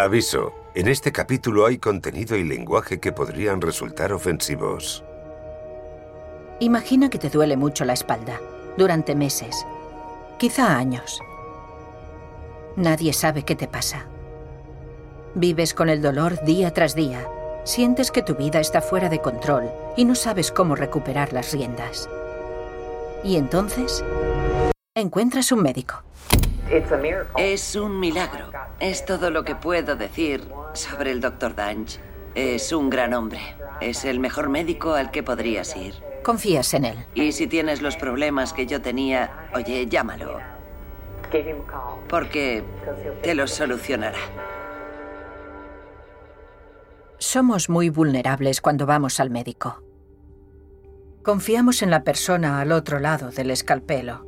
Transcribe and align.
Aviso, 0.00 0.52
en 0.76 0.86
este 0.86 1.10
capítulo 1.10 1.66
hay 1.66 1.78
contenido 1.78 2.36
y 2.36 2.44
lenguaje 2.44 3.00
que 3.00 3.10
podrían 3.10 3.60
resultar 3.60 4.12
ofensivos. 4.12 5.02
Imagina 6.60 7.10
que 7.10 7.18
te 7.18 7.30
duele 7.30 7.56
mucho 7.56 7.84
la 7.84 7.94
espalda, 7.94 8.40
durante 8.76 9.16
meses, 9.16 9.66
quizá 10.38 10.76
años. 10.76 11.20
Nadie 12.76 13.12
sabe 13.12 13.42
qué 13.42 13.56
te 13.56 13.66
pasa. 13.66 14.06
Vives 15.34 15.74
con 15.74 15.88
el 15.88 16.00
dolor 16.00 16.44
día 16.44 16.72
tras 16.72 16.94
día, 16.94 17.26
sientes 17.64 18.12
que 18.12 18.22
tu 18.22 18.36
vida 18.36 18.60
está 18.60 18.80
fuera 18.80 19.08
de 19.08 19.20
control 19.20 19.68
y 19.96 20.04
no 20.04 20.14
sabes 20.14 20.52
cómo 20.52 20.76
recuperar 20.76 21.32
las 21.32 21.52
riendas. 21.52 22.08
Y 23.24 23.34
entonces, 23.34 24.04
encuentras 24.94 25.50
un 25.50 25.62
médico. 25.62 26.04
Es 27.36 27.76
un 27.76 27.98
milagro. 27.98 28.50
Es 28.78 29.04
todo 29.06 29.30
lo 29.30 29.42
que 29.44 29.54
puedo 29.54 29.96
decir 29.96 30.46
sobre 30.74 31.12
el 31.12 31.20
Dr. 31.20 31.54
Danch. 31.54 31.98
Es 32.34 32.72
un 32.72 32.90
gran 32.90 33.14
hombre. 33.14 33.40
Es 33.80 34.04
el 34.04 34.20
mejor 34.20 34.50
médico 34.50 34.92
al 34.92 35.10
que 35.10 35.22
podrías 35.22 35.74
ir. 35.76 35.94
Confías 36.22 36.74
en 36.74 36.84
él. 36.84 37.06
Y 37.14 37.32
si 37.32 37.46
tienes 37.46 37.80
los 37.80 37.96
problemas 37.96 38.52
que 38.52 38.66
yo 38.66 38.82
tenía, 38.82 39.48
oye, 39.54 39.86
llámalo. 39.86 40.40
Porque 42.08 42.62
te 43.22 43.34
los 43.34 43.50
solucionará. 43.50 44.18
Somos 47.16 47.70
muy 47.70 47.88
vulnerables 47.88 48.60
cuando 48.60 48.84
vamos 48.84 49.20
al 49.20 49.30
médico. 49.30 49.82
Confiamos 51.22 51.82
en 51.82 51.90
la 51.90 52.04
persona 52.04 52.60
al 52.60 52.72
otro 52.72 53.00
lado 53.00 53.30
del 53.30 53.50
escalpelo. 53.50 54.27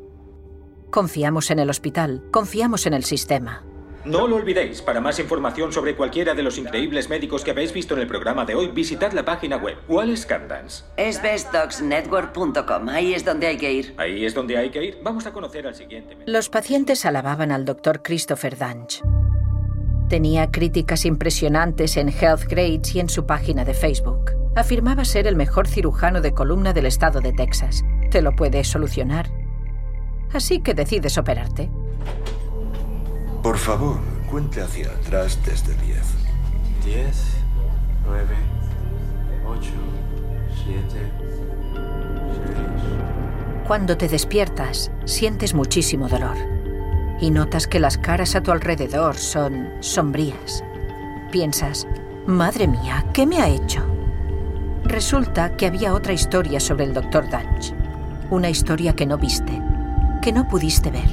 Confiamos 0.91 1.53
en 1.53 1.61
el 1.61 1.71
hospital, 1.71 2.21
confiamos 2.33 2.85
en 2.87 2.95
el 2.95 3.05
sistema. 3.05 3.63
No 4.05 4.27
lo 4.27 4.37
olvidéis, 4.37 4.83
para 4.83 5.01
más 5.01 5.21
información 5.21 5.73
sobre 5.73 5.95
cualquiera 5.95 6.35
de 6.35 6.43
los 6.43 6.59
increíbles 6.59 7.09
médicos 7.09 7.45
que 7.45 7.53
habéis 7.53 7.73
visto 7.73 7.95
en 7.95 8.01
el 8.01 8.07
programa 8.09 8.45
de 8.45 8.57
hoy, 8.57 8.69
visitad 8.69 9.13
la 9.13 9.25
página 9.25 9.57
web 9.59 9.77
¿Cuál 9.87 10.19
Candance. 10.27 10.85
Es 10.97 11.23
bestdogsnetwork.com, 11.23 12.89
ahí 12.89 13.15
es 13.15 13.25
donde 13.25 13.47
hay 13.47 13.57
que 13.57 13.73
ir. 13.73 13.95
Ahí 13.99 14.25
es 14.25 14.35
donde 14.35 14.57
hay 14.57 14.71
que 14.71 14.83
ir. 14.83 14.99
Vamos 15.05 15.27
a 15.27 15.33
conocer 15.33 15.67
al 15.67 15.77
siguiente. 15.77 16.17
Los 16.27 16.49
pacientes 16.49 17.05
alababan 17.05 17.53
al 17.53 17.65
doctor 17.65 18.03
Christopher 18.03 18.59
Danch. 18.59 19.03
Tenía 20.09 20.51
críticas 20.51 21.05
impresionantes 21.05 21.97
en 21.99 22.09
Health 22.09 22.47
Grades 22.49 22.97
y 22.97 23.01
en 23.01 23.09
su 23.09 23.27
página 23.27 23.65
de 23.65 23.75
Facebook. 23.75 24.33
Afirmaba 24.57 25.05
ser 25.05 25.29
el 25.29 25.37
mejor 25.37 25.69
cirujano 25.69 26.21
de 26.21 26.33
columna 26.33 26.73
del 26.73 26.87
estado 26.87 27.21
de 27.21 27.33
Texas. 27.33 27.85
Te 28.11 28.23
lo 28.23 28.33
puede 28.33 28.65
solucionar. 28.65 29.31
Así 30.33 30.61
que 30.61 30.75
decides 30.75 31.19
operarte. 31.19 31.71
Por 33.43 33.59
favor, 33.59 33.99
cuente 34.31 34.61
hacia 34.61 34.91
atrás 34.91 35.39
desde 35.45 35.75
10. 35.75 35.99
10, 36.85 37.37
9, 38.07 38.27
8, 39.47 39.71
7, 40.65 40.87
6. 40.93 41.01
Cuando 43.67 43.97
te 43.97 44.09
despiertas, 44.09 44.91
sientes 45.05 45.55
muchísimo 45.55 46.09
dolor 46.09 46.37
y 47.21 47.31
notas 47.31 47.67
que 47.67 47.81
las 47.81 47.99
caras 47.99 48.35
a 48.35 48.43
tu 48.43 48.51
alrededor 48.51 49.17
son 49.17 49.69
sombrías. 49.81 50.65
Piensas, 51.31 51.87
madre 52.27 52.67
mía, 52.67 53.05
¿qué 53.13 53.27
me 53.27 53.41
ha 53.41 53.49
hecho? 53.49 53.85
Resulta 54.85 55.57
que 55.57 55.67
había 55.67 55.95
otra 55.95 56.13
historia 56.13 56.59
sobre 56.59 56.85
el 56.85 56.95
Dr. 56.95 57.29
Dunch. 57.31 57.75
Una 58.31 58.49
historia 58.49 58.95
que 58.95 59.07
no 59.07 59.19
viste, 59.19 59.63
que 60.21 60.33
no 60.33 60.49
pudiste 60.49 60.91
ver. 60.91 61.09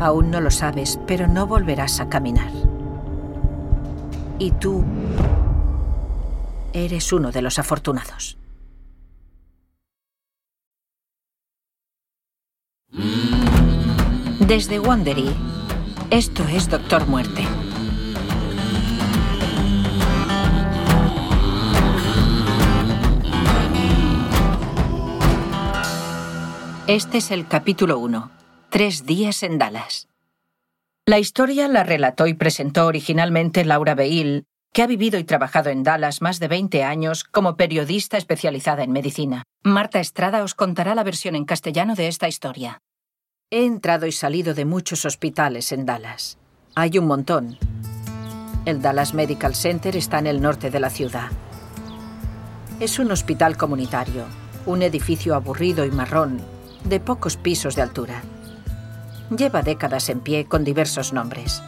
Aún 0.00 0.30
no 0.30 0.40
lo 0.40 0.50
sabes, 0.50 0.98
pero 1.06 1.26
no 1.26 1.46
volverás 1.46 2.00
a 2.00 2.08
caminar. 2.08 2.50
Y 4.38 4.52
tú 4.52 4.84
eres 6.72 7.12
uno 7.12 7.32
de 7.32 7.42
los 7.42 7.58
afortunados. 7.58 8.38
Desde 14.46 14.80
Wandery, 14.80 15.34
esto 16.10 16.42
es 16.44 16.70
Doctor 16.70 17.06
Muerte. 17.06 17.44
Este 26.88 27.18
es 27.18 27.30
el 27.32 27.46
capítulo 27.46 27.98
1. 27.98 28.30
Tres 28.70 29.04
días 29.04 29.42
en 29.42 29.58
Dallas. 29.58 30.08
La 31.04 31.18
historia 31.18 31.68
la 31.68 31.84
relató 31.84 32.26
y 32.26 32.32
presentó 32.32 32.86
originalmente 32.86 33.66
Laura 33.66 33.94
Beil, 33.94 34.46
que 34.72 34.80
ha 34.80 34.86
vivido 34.86 35.18
y 35.18 35.24
trabajado 35.24 35.68
en 35.68 35.82
Dallas 35.82 36.22
más 36.22 36.40
de 36.40 36.48
20 36.48 36.84
años 36.84 37.24
como 37.24 37.58
periodista 37.58 38.16
especializada 38.16 38.84
en 38.84 38.92
medicina. 38.92 39.42
Marta 39.62 40.00
Estrada 40.00 40.42
os 40.42 40.54
contará 40.54 40.94
la 40.94 41.04
versión 41.04 41.34
en 41.34 41.44
castellano 41.44 41.94
de 41.94 42.08
esta 42.08 42.26
historia. 42.26 42.80
He 43.50 43.66
entrado 43.66 44.06
y 44.06 44.12
salido 44.12 44.54
de 44.54 44.64
muchos 44.64 45.04
hospitales 45.04 45.72
en 45.72 45.84
Dallas. 45.84 46.38
Hay 46.74 46.96
un 46.96 47.06
montón. 47.06 47.58
El 48.64 48.80
Dallas 48.80 49.12
Medical 49.12 49.54
Center 49.54 49.94
está 49.94 50.20
en 50.20 50.26
el 50.26 50.40
norte 50.40 50.70
de 50.70 50.80
la 50.80 50.88
ciudad. 50.88 51.28
Es 52.80 52.98
un 52.98 53.10
hospital 53.10 53.58
comunitario, 53.58 54.24
un 54.64 54.80
edificio 54.80 55.34
aburrido 55.34 55.84
y 55.84 55.90
marrón, 55.90 56.40
de 56.88 57.00
pocos 57.00 57.36
pisos 57.36 57.76
de 57.76 57.82
altura. 57.82 58.22
Lleva 59.36 59.62
décadas 59.62 60.08
en 60.08 60.20
pie 60.20 60.46
con 60.46 60.64
diversos 60.64 61.12
nombres. 61.12 61.62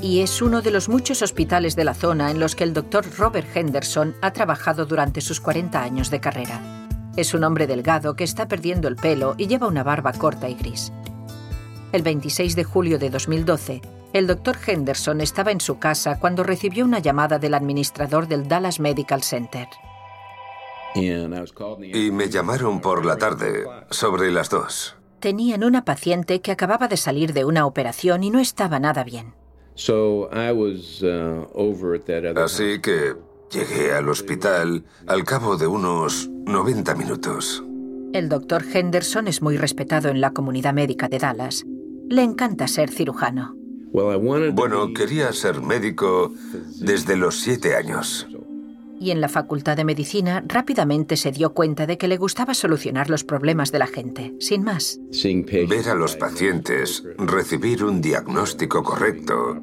Y 0.00 0.20
es 0.20 0.42
uno 0.42 0.62
de 0.62 0.72
los 0.72 0.88
muchos 0.88 1.22
hospitales 1.22 1.76
de 1.76 1.84
la 1.84 1.94
zona 1.94 2.30
en 2.30 2.40
los 2.40 2.56
que 2.56 2.64
el 2.64 2.74
doctor 2.74 3.06
Robert 3.16 3.46
Henderson 3.54 4.16
ha 4.20 4.32
trabajado 4.32 4.84
durante 4.84 5.20
sus 5.20 5.40
40 5.40 5.80
años 5.80 6.10
de 6.10 6.20
carrera. 6.20 6.60
Es 7.16 7.34
un 7.34 7.44
hombre 7.44 7.66
delgado 7.66 8.16
que 8.16 8.24
está 8.24 8.48
perdiendo 8.48 8.88
el 8.88 8.96
pelo 8.96 9.34
y 9.38 9.46
lleva 9.46 9.68
una 9.68 9.84
barba 9.84 10.12
corta 10.12 10.48
y 10.48 10.54
gris. 10.54 10.92
El 11.92 12.02
26 12.02 12.56
de 12.56 12.64
julio 12.64 12.98
de 12.98 13.10
2012, 13.10 13.82
el 14.12 14.26
doctor 14.26 14.56
Henderson 14.66 15.20
estaba 15.20 15.52
en 15.52 15.60
su 15.60 15.78
casa 15.78 16.18
cuando 16.18 16.42
recibió 16.42 16.84
una 16.84 16.98
llamada 16.98 17.38
del 17.38 17.54
administrador 17.54 18.26
del 18.26 18.48
Dallas 18.48 18.80
Medical 18.80 19.22
Center. 19.22 19.68
Y 20.94 22.10
me 22.10 22.28
llamaron 22.28 22.80
por 22.80 23.04
la 23.04 23.16
tarde, 23.16 23.64
sobre 23.90 24.30
las 24.30 24.50
dos. 24.50 24.96
Tenían 25.20 25.64
una 25.64 25.84
paciente 25.84 26.40
que 26.40 26.52
acababa 26.52 26.88
de 26.88 26.96
salir 26.96 27.32
de 27.32 27.44
una 27.44 27.66
operación 27.66 28.24
y 28.24 28.30
no 28.30 28.40
estaba 28.40 28.78
nada 28.78 29.04
bien. 29.04 29.34
Así 32.36 32.80
que 32.80 33.14
Llegué 33.52 33.92
al 33.92 34.08
hospital 34.08 34.82
al 35.06 35.24
cabo 35.24 35.58
de 35.58 35.66
unos 35.66 36.30
90 36.46 36.94
minutos. 36.94 37.62
El 38.14 38.30
doctor 38.30 38.64
Henderson 38.72 39.28
es 39.28 39.42
muy 39.42 39.58
respetado 39.58 40.08
en 40.08 40.22
la 40.22 40.30
comunidad 40.30 40.72
médica 40.72 41.08
de 41.08 41.18
Dallas. 41.18 41.62
Le 42.08 42.22
encanta 42.22 42.66
ser 42.66 42.90
cirujano. 42.90 43.54
Bueno, 43.92 44.94
quería 44.94 45.30
ser 45.34 45.60
médico 45.60 46.32
desde 46.80 47.14
los 47.16 47.40
siete 47.40 47.76
años. 47.76 48.26
Y 49.02 49.10
en 49.10 49.20
la 49.20 49.28
Facultad 49.28 49.76
de 49.76 49.84
Medicina 49.84 50.44
rápidamente 50.46 51.16
se 51.16 51.32
dio 51.32 51.54
cuenta 51.54 51.86
de 51.86 51.98
que 51.98 52.06
le 52.06 52.18
gustaba 52.18 52.54
solucionar 52.54 53.10
los 53.10 53.24
problemas 53.24 53.72
de 53.72 53.80
la 53.80 53.88
gente, 53.88 54.32
sin 54.38 54.62
más. 54.62 55.00
Ver 55.68 55.88
a 55.88 55.96
los 55.96 56.14
pacientes, 56.14 57.02
recibir 57.18 57.82
un 57.82 58.00
diagnóstico 58.00 58.84
correcto, 58.84 59.60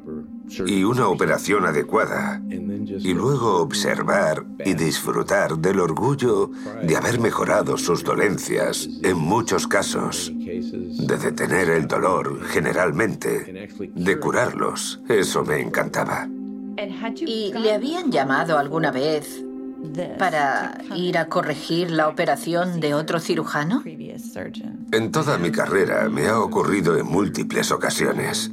y 0.66 0.84
una 0.84 1.08
operación 1.08 1.64
adecuada. 1.64 2.42
Y 2.46 3.14
luego 3.14 3.62
observar 3.62 4.44
y 4.62 4.74
disfrutar 4.74 5.56
del 5.56 5.80
orgullo 5.80 6.50
de 6.82 6.96
haber 6.98 7.18
mejorado 7.18 7.78
sus 7.78 8.04
dolencias, 8.04 8.90
en 9.02 9.16
muchos 9.16 9.66
casos, 9.66 10.30
de 10.34 11.16
detener 11.16 11.70
el 11.70 11.88
dolor, 11.88 12.44
generalmente, 12.44 13.70
de 13.94 14.18
curarlos. 14.18 15.00
Eso 15.08 15.44
me 15.44 15.62
encantaba. 15.62 16.28
¿Y 17.26 17.52
le 17.52 17.74
habían 17.74 18.10
llamado 18.10 18.58
alguna 18.58 18.90
vez 18.90 19.42
para 20.18 20.78
ir 20.94 21.18
a 21.18 21.26
corregir 21.26 21.90
la 21.90 22.08
operación 22.08 22.80
de 22.80 22.94
otro 22.94 23.20
cirujano? 23.20 23.82
En 24.92 25.12
toda 25.12 25.38
mi 25.38 25.50
carrera 25.50 26.08
me 26.08 26.28
ha 26.28 26.38
ocurrido 26.38 26.96
en 26.96 27.06
múltiples 27.06 27.70
ocasiones. 27.70 28.50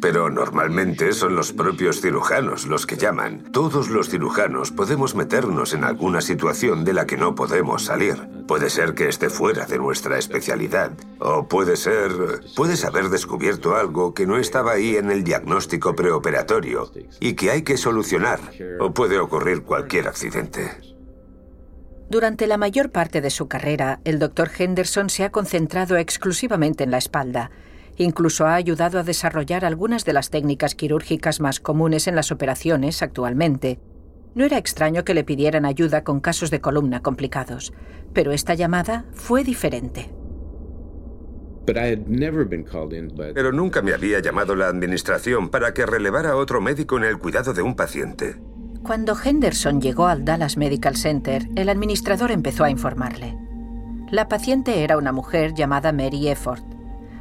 Pero 0.00 0.28
normalmente 0.28 1.12
son 1.12 1.36
los 1.36 1.52
propios 1.52 2.00
cirujanos 2.00 2.66
los 2.66 2.86
que 2.86 2.96
llaman. 2.96 3.44
Todos 3.50 3.88
los 3.88 4.10
cirujanos 4.10 4.70
podemos 4.70 5.14
meternos 5.14 5.72
en 5.72 5.84
alguna 5.84 6.20
situación 6.20 6.84
de 6.84 6.92
la 6.92 7.06
que 7.06 7.16
no 7.16 7.34
podemos 7.34 7.84
salir. 7.84 8.16
Puede 8.46 8.68
ser 8.68 8.94
que 8.94 9.08
esté 9.08 9.30
fuera 9.30 9.64
de 9.64 9.78
nuestra 9.78 10.18
especialidad. 10.18 10.92
O 11.18 11.48
puede 11.48 11.76
ser... 11.76 12.12
Puedes 12.54 12.84
haber 12.84 13.08
descubierto 13.08 13.74
algo 13.74 14.12
que 14.12 14.26
no 14.26 14.36
estaba 14.36 14.72
ahí 14.72 14.96
en 14.96 15.10
el 15.10 15.24
diagnóstico 15.24 15.94
preoperatorio 15.94 16.90
y 17.18 17.34
que 17.34 17.50
hay 17.50 17.62
que 17.62 17.78
solucionar. 17.78 18.40
O 18.80 18.92
puede 18.92 19.18
ocurrir 19.18 19.62
cualquier 19.62 20.08
accidente. 20.08 20.72
Durante 22.08 22.46
la 22.46 22.58
mayor 22.58 22.90
parte 22.90 23.20
de 23.20 23.30
su 23.30 23.48
carrera, 23.48 24.00
el 24.04 24.18
doctor 24.18 24.50
Henderson 24.56 25.10
se 25.10 25.24
ha 25.24 25.30
concentrado 25.30 25.96
exclusivamente 25.96 26.84
en 26.84 26.92
la 26.92 26.98
espalda 26.98 27.50
Incluso 27.96 28.46
ha 28.46 28.54
ayudado 28.54 28.98
a 28.98 29.02
desarrollar 29.02 29.64
algunas 29.64 30.04
de 30.04 30.12
las 30.12 30.30
técnicas 30.30 30.74
quirúrgicas 30.74 31.40
más 31.40 31.60
comunes 31.60 32.06
en 32.06 32.14
las 32.14 32.30
operaciones 32.30 33.02
actualmente. 33.02 33.80
No 34.34 34.44
era 34.44 34.58
extraño 34.58 35.04
que 35.04 35.14
le 35.14 35.24
pidieran 35.24 35.64
ayuda 35.64 36.04
con 36.04 36.20
casos 36.20 36.50
de 36.50 36.60
columna 36.60 37.00
complicados, 37.00 37.72
pero 38.12 38.32
esta 38.32 38.54
llamada 38.54 39.06
fue 39.12 39.44
diferente. 39.44 40.10
Pero 43.34 43.52
nunca 43.52 43.82
me 43.82 43.92
había 43.92 44.20
llamado 44.20 44.54
la 44.54 44.68
administración 44.68 45.48
para 45.48 45.74
que 45.74 45.86
relevara 45.86 46.30
a 46.30 46.36
otro 46.36 46.60
médico 46.60 46.98
en 46.98 47.04
el 47.04 47.18
cuidado 47.18 47.54
de 47.54 47.62
un 47.62 47.74
paciente. 47.74 48.36
Cuando 48.84 49.16
Henderson 49.20 49.80
llegó 49.80 50.06
al 50.06 50.24
Dallas 50.24 50.56
Medical 50.56 50.96
Center, 50.96 51.48
el 51.56 51.68
administrador 51.68 52.30
empezó 52.30 52.62
a 52.62 52.70
informarle. 52.70 53.36
La 54.12 54.28
paciente 54.28 54.84
era 54.84 54.96
una 54.96 55.10
mujer 55.10 55.54
llamada 55.54 55.90
Mary 55.90 56.28
Efford. 56.28 56.62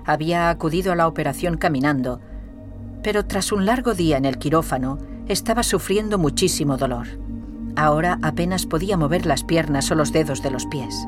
Había 0.06 0.50
acudido 0.50 0.92
a 0.92 0.96
la 0.96 1.08
operación 1.08 1.58
caminando, 1.58 2.22
pero 3.04 3.26
tras 3.26 3.52
un 3.52 3.66
largo 3.66 3.94
día 3.94 4.18
en 4.18 4.26
el 4.26 4.38
quirófano, 4.38 4.98
estaba 5.28 5.64
sufriendo 5.64 6.18
muchísimo 6.18 6.78
dolor. 6.78 7.08
Ahora 7.76 8.20
apenas 8.22 8.66
podía 8.66 8.98
mover 8.98 9.26
las 9.26 9.44
piernas 9.44 9.92
o 9.92 9.96
los 9.96 10.12
dedos 10.12 10.42
de 10.42 10.52
los 10.52 10.66
pies. 10.66 11.08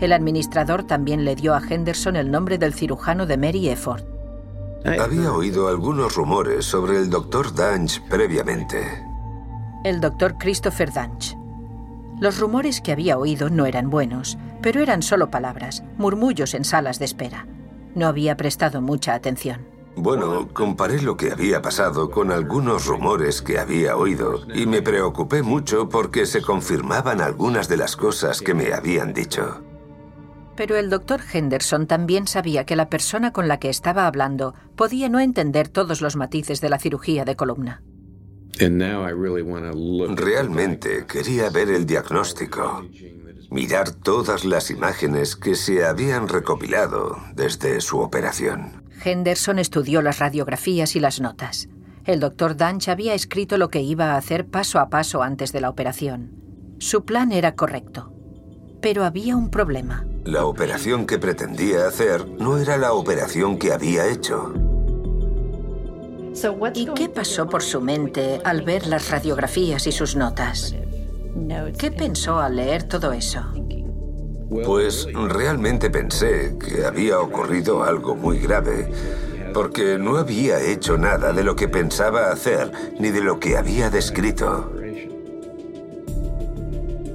El 0.00 0.12
administrador 0.12 0.84
también 0.84 1.24
le 1.24 1.34
dio 1.34 1.54
a 1.54 1.62
Henderson 1.66 2.16
el 2.16 2.30
nombre 2.30 2.58
del 2.58 2.74
cirujano 2.74 3.26
de 3.26 3.36
Mary 3.38 3.68
Efford. 3.68 4.02
Había 4.84 5.32
oído 5.32 5.68
algunos 5.68 6.14
rumores 6.14 6.66
sobre 6.66 6.98
el 6.98 7.08
doctor 7.08 7.54
Danch 7.54 8.02
previamente. 8.08 8.82
El 9.82 10.00
doctor 10.00 10.36
Christopher 10.38 10.92
Danch. 10.92 11.36
Los 12.20 12.38
rumores 12.38 12.80
que 12.80 12.92
había 12.92 13.18
oído 13.18 13.50
no 13.50 13.66
eran 13.66 13.90
buenos, 13.90 14.38
pero 14.62 14.80
eran 14.80 15.02
solo 15.02 15.30
palabras, 15.30 15.82
murmullos 15.96 16.54
en 16.54 16.64
salas 16.64 16.98
de 16.98 17.06
espera. 17.06 17.46
No 17.94 18.06
había 18.06 18.36
prestado 18.36 18.80
mucha 18.80 19.14
atención. 19.14 19.74
Bueno, 19.96 20.48
comparé 20.52 21.00
lo 21.00 21.16
que 21.16 21.30
había 21.30 21.62
pasado 21.62 22.10
con 22.10 22.32
algunos 22.32 22.86
rumores 22.86 23.42
que 23.42 23.58
había 23.58 23.96
oído 23.96 24.42
y 24.52 24.66
me 24.66 24.82
preocupé 24.82 25.42
mucho 25.42 25.88
porque 25.88 26.26
se 26.26 26.42
confirmaban 26.42 27.20
algunas 27.20 27.68
de 27.68 27.76
las 27.76 27.96
cosas 27.96 28.40
que 28.40 28.54
me 28.54 28.72
habían 28.72 29.12
dicho. 29.12 29.62
Pero 30.56 30.76
el 30.76 30.90
doctor 30.90 31.20
Henderson 31.32 31.86
también 31.86 32.26
sabía 32.26 32.64
que 32.64 32.76
la 32.76 32.88
persona 32.88 33.32
con 33.32 33.48
la 33.48 33.58
que 33.58 33.70
estaba 33.70 34.06
hablando 34.06 34.54
podía 34.76 35.08
no 35.08 35.20
entender 35.20 35.68
todos 35.68 36.00
los 36.00 36.16
matices 36.16 36.60
de 36.60 36.68
la 36.68 36.78
cirugía 36.78 37.24
de 37.24 37.36
columna. 37.36 37.82
Realmente 40.16 41.06
quería 41.06 41.50
ver 41.50 41.70
el 41.70 41.86
diagnóstico, 41.86 42.84
mirar 43.54 43.92
todas 43.92 44.44
las 44.44 44.72
imágenes 44.72 45.36
que 45.36 45.54
se 45.54 45.86
habían 45.86 46.26
recopilado 46.26 47.18
desde 47.36 47.80
su 47.80 48.00
operación. 48.00 48.82
Henderson 49.04 49.60
estudió 49.60 50.02
las 50.02 50.18
radiografías 50.18 50.96
y 50.96 51.00
las 51.00 51.20
notas. 51.20 51.68
El 52.04 52.18
doctor 52.18 52.56
Danch 52.56 52.88
había 52.88 53.14
escrito 53.14 53.56
lo 53.56 53.70
que 53.70 53.80
iba 53.80 54.12
a 54.12 54.16
hacer 54.16 54.46
paso 54.46 54.80
a 54.80 54.90
paso 54.90 55.22
antes 55.22 55.52
de 55.52 55.60
la 55.60 55.70
operación. 55.70 56.32
Su 56.80 57.04
plan 57.04 57.30
era 57.30 57.54
correcto. 57.54 58.12
Pero 58.82 59.04
había 59.04 59.36
un 59.36 59.50
problema. 59.50 60.04
La 60.24 60.46
operación 60.46 61.06
que 61.06 61.18
pretendía 61.18 61.86
hacer 61.86 62.28
no 62.40 62.58
era 62.58 62.76
la 62.76 62.92
operación 62.92 63.56
que 63.56 63.72
había 63.72 64.08
hecho. 64.08 64.52
¿Y 66.74 66.86
qué 66.86 67.08
pasó 67.08 67.48
por 67.48 67.62
su 67.62 67.80
mente 67.80 68.40
al 68.42 68.62
ver 68.62 68.88
las 68.88 69.10
radiografías 69.10 69.86
y 69.86 69.92
sus 69.92 70.16
notas? 70.16 70.74
¿Qué 71.78 71.90
pensó 71.90 72.38
al 72.38 72.56
leer 72.56 72.84
todo 72.84 73.12
eso? 73.12 73.42
Pues 74.64 75.06
realmente 75.12 75.90
pensé 75.90 76.56
que 76.58 76.84
había 76.84 77.18
ocurrido 77.20 77.82
algo 77.82 78.14
muy 78.14 78.38
grave, 78.38 78.90
porque 79.52 79.98
no 79.98 80.16
había 80.16 80.60
hecho 80.60 80.96
nada 80.96 81.32
de 81.32 81.42
lo 81.42 81.56
que 81.56 81.68
pensaba 81.68 82.30
hacer 82.30 82.70
ni 82.98 83.10
de 83.10 83.20
lo 83.20 83.40
que 83.40 83.56
había 83.56 83.90
descrito. 83.90 84.72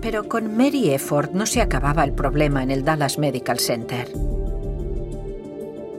Pero 0.02 0.28
con 0.28 0.56
Mary 0.58 0.92
Efford 0.92 1.32
no 1.32 1.46
se 1.46 1.62
acababa 1.62 2.04
el 2.04 2.14
problema 2.14 2.62
en 2.62 2.72
el 2.72 2.84
Dallas 2.84 3.18
Medical 3.18 3.60
Center. 3.60 4.10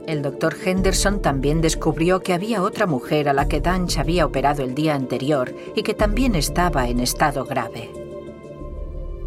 El 0.07 0.21
doctor 0.21 0.55
Henderson 0.63 1.21
también 1.21 1.61
descubrió 1.61 2.21
que 2.21 2.33
había 2.33 2.63
otra 2.63 2.85
mujer 2.85 3.29
a 3.29 3.33
la 3.33 3.47
que 3.47 3.61
Danch 3.61 3.97
había 3.97 4.25
operado 4.25 4.63
el 4.63 4.75
día 4.75 4.95
anterior 4.95 5.55
y 5.75 5.83
que 5.83 5.93
también 5.93 6.35
estaba 6.35 6.87
en 6.87 6.99
estado 6.99 7.45
grave. 7.45 8.00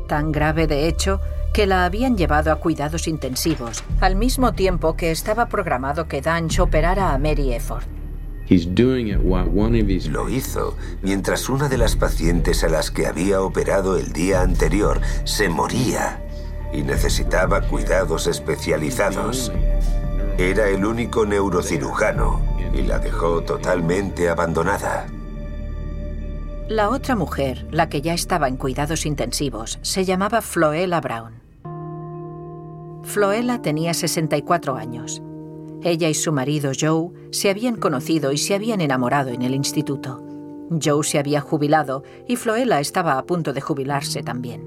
Tan 0.07 0.33
grave, 0.33 0.67
de 0.67 0.89
hecho, 0.89 1.21
que 1.55 1.67
la 1.67 1.85
habían 1.85 2.17
llevado 2.17 2.51
a 2.53 2.57
cuidados 2.57 3.07
intensivos, 3.07 3.85
al 4.01 4.17
mismo 4.17 4.53
tiempo 4.53 4.97
que 4.97 5.11
estaba 5.11 5.47
programado 5.47 6.09
que 6.09 6.21
Danch 6.21 6.59
operara 6.59 7.15
a 7.15 7.19
Mary 7.19 7.55
Efford. 7.55 7.85
Lo 10.11 10.29
hizo 10.29 10.77
mientras 11.01 11.49
una 11.49 11.69
de 11.69 11.79
las 11.79 11.97
pacientes 11.97 12.63
a 12.63 12.69
las 12.69 12.91
que 12.91 13.07
había 13.07 13.41
operado 13.41 13.97
el 13.97 14.13
día 14.13 14.43
anterior 14.43 15.01
se 15.25 15.49
moría 15.49 16.21
y 16.73 16.83
necesitaba 16.83 17.63
cuidados 17.63 18.27
especializados. 18.27 19.51
Era 20.37 20.69
el 20.69 20.85
único 20.85 21.25
neurocirujano 21.25 22.43
y 22.75 22.83
la 22.83 22.99
dejó 22.99 23.43
totalmente 23.43 24.29
abandonada. 24.29 25.07
La 26.69 26.89
otra 26.89 27.15
mujer, 27.15 27.67
la 27.73 27.91
que 27.91 28.01
ya 28.01 28.15
estaba 28.15 28.49
en 28.49 28.57
cuidados 28.57 29.05
intensivos, 29.05 29.79
se 29.83 30.07
llamaba 30.07 30.41
Floella 30.41 30.99
Brown. 31.03 31.35
Floella 33.03 33.61
tenía 33.61 33.93
64 33.93 34.75
años. 34.75 35.23
Ella 35.83 36.09
y 36.09 36.15
su 36.15 36.33
marido 36.33 36.73
Joe 36.79 37.11
se 37.33 37.51
habían 37.51 37.77
conocido 37.77 38.33
y 38.33 38.39
se 38.39 38.55
habían 38.55 38.81
enamorado 38.81 39.29
en 39.29 39.43
el 39.43 39.55
instituto. 39.55 40.25
Joe 40.83 41.05
se 41.05 41.19
había 41.19 41.43
jubilado 41.43 42.03
y 42.27 42.37
Floella 42.37 42.81
estaba 42.81 43.19
a 43.19 43.27
punto 43.27 43.53
de 43.53 43.61
jubilarse 43.61 44.23
también. 44.23 44.67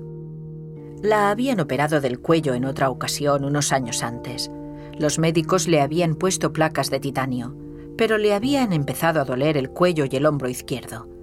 La 1.01 1.31
habían 1.31 1.59
operado 1.59 1.99
del 1.99 2.19
cuello 2.19 2.53
en 2.53 2.65
otra 2.65 2.91
ocasión 2.91 3.44
unos 3.44 3.71
años 3.71 4.03
antes. 4.03 4.51
Los 4.99 5.17
médicos 5.17 5.67
le 5.67 5.81
habían 5.81 6.13
puesto 6.13 6.53
placas 6.53 6.91
de 6.91 6.99
titanio, 6.99 7.55
pero 7.97 8.19
le 8.19 8.35
habían 8.35 8.71
empezado 8.71 9.19
a 9.19 9.25
doler 9.25 9.57
el 9.57 9.71
cuello 9.71 10.05
y 10.05 10.15
el 10.15 10.27
hombro 10.27 10.47
izquierdo. 10.47 11.16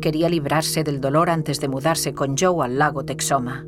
Quería 0.00 0.28
librarse 0.28 0.84
del 0.84 1.00
dolor 1.00 1.28
antes 1.28 1.60
de 1.60 1.68
mudarse 1.68 2.14
con 2.14 2.36
Joe 2.36 2.64
al 2.64 2.78
lago 2.78 3.04
Texoma. 3.04 3.66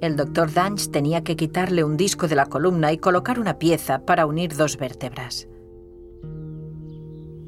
El 0.00 0.16
doctor 0.16 0.52
Danch 0.52 0.90
tenía 0.90 1.24
que 1.24 1.36
quitarle 1.36 1.82
un 1.82 1.96
disco 1.96 2.28
de 2.28 2.34
la 2.34 2.46
columna 2.46 2.92
y 2.92 2.98
colocar 2.98 3.38
una 3.40 3.58
pieza 3.58 4.04
para 4.04 4.26
unir 4.26 4.54
dos 4.56 4.76
vértebras. 4.76 5.48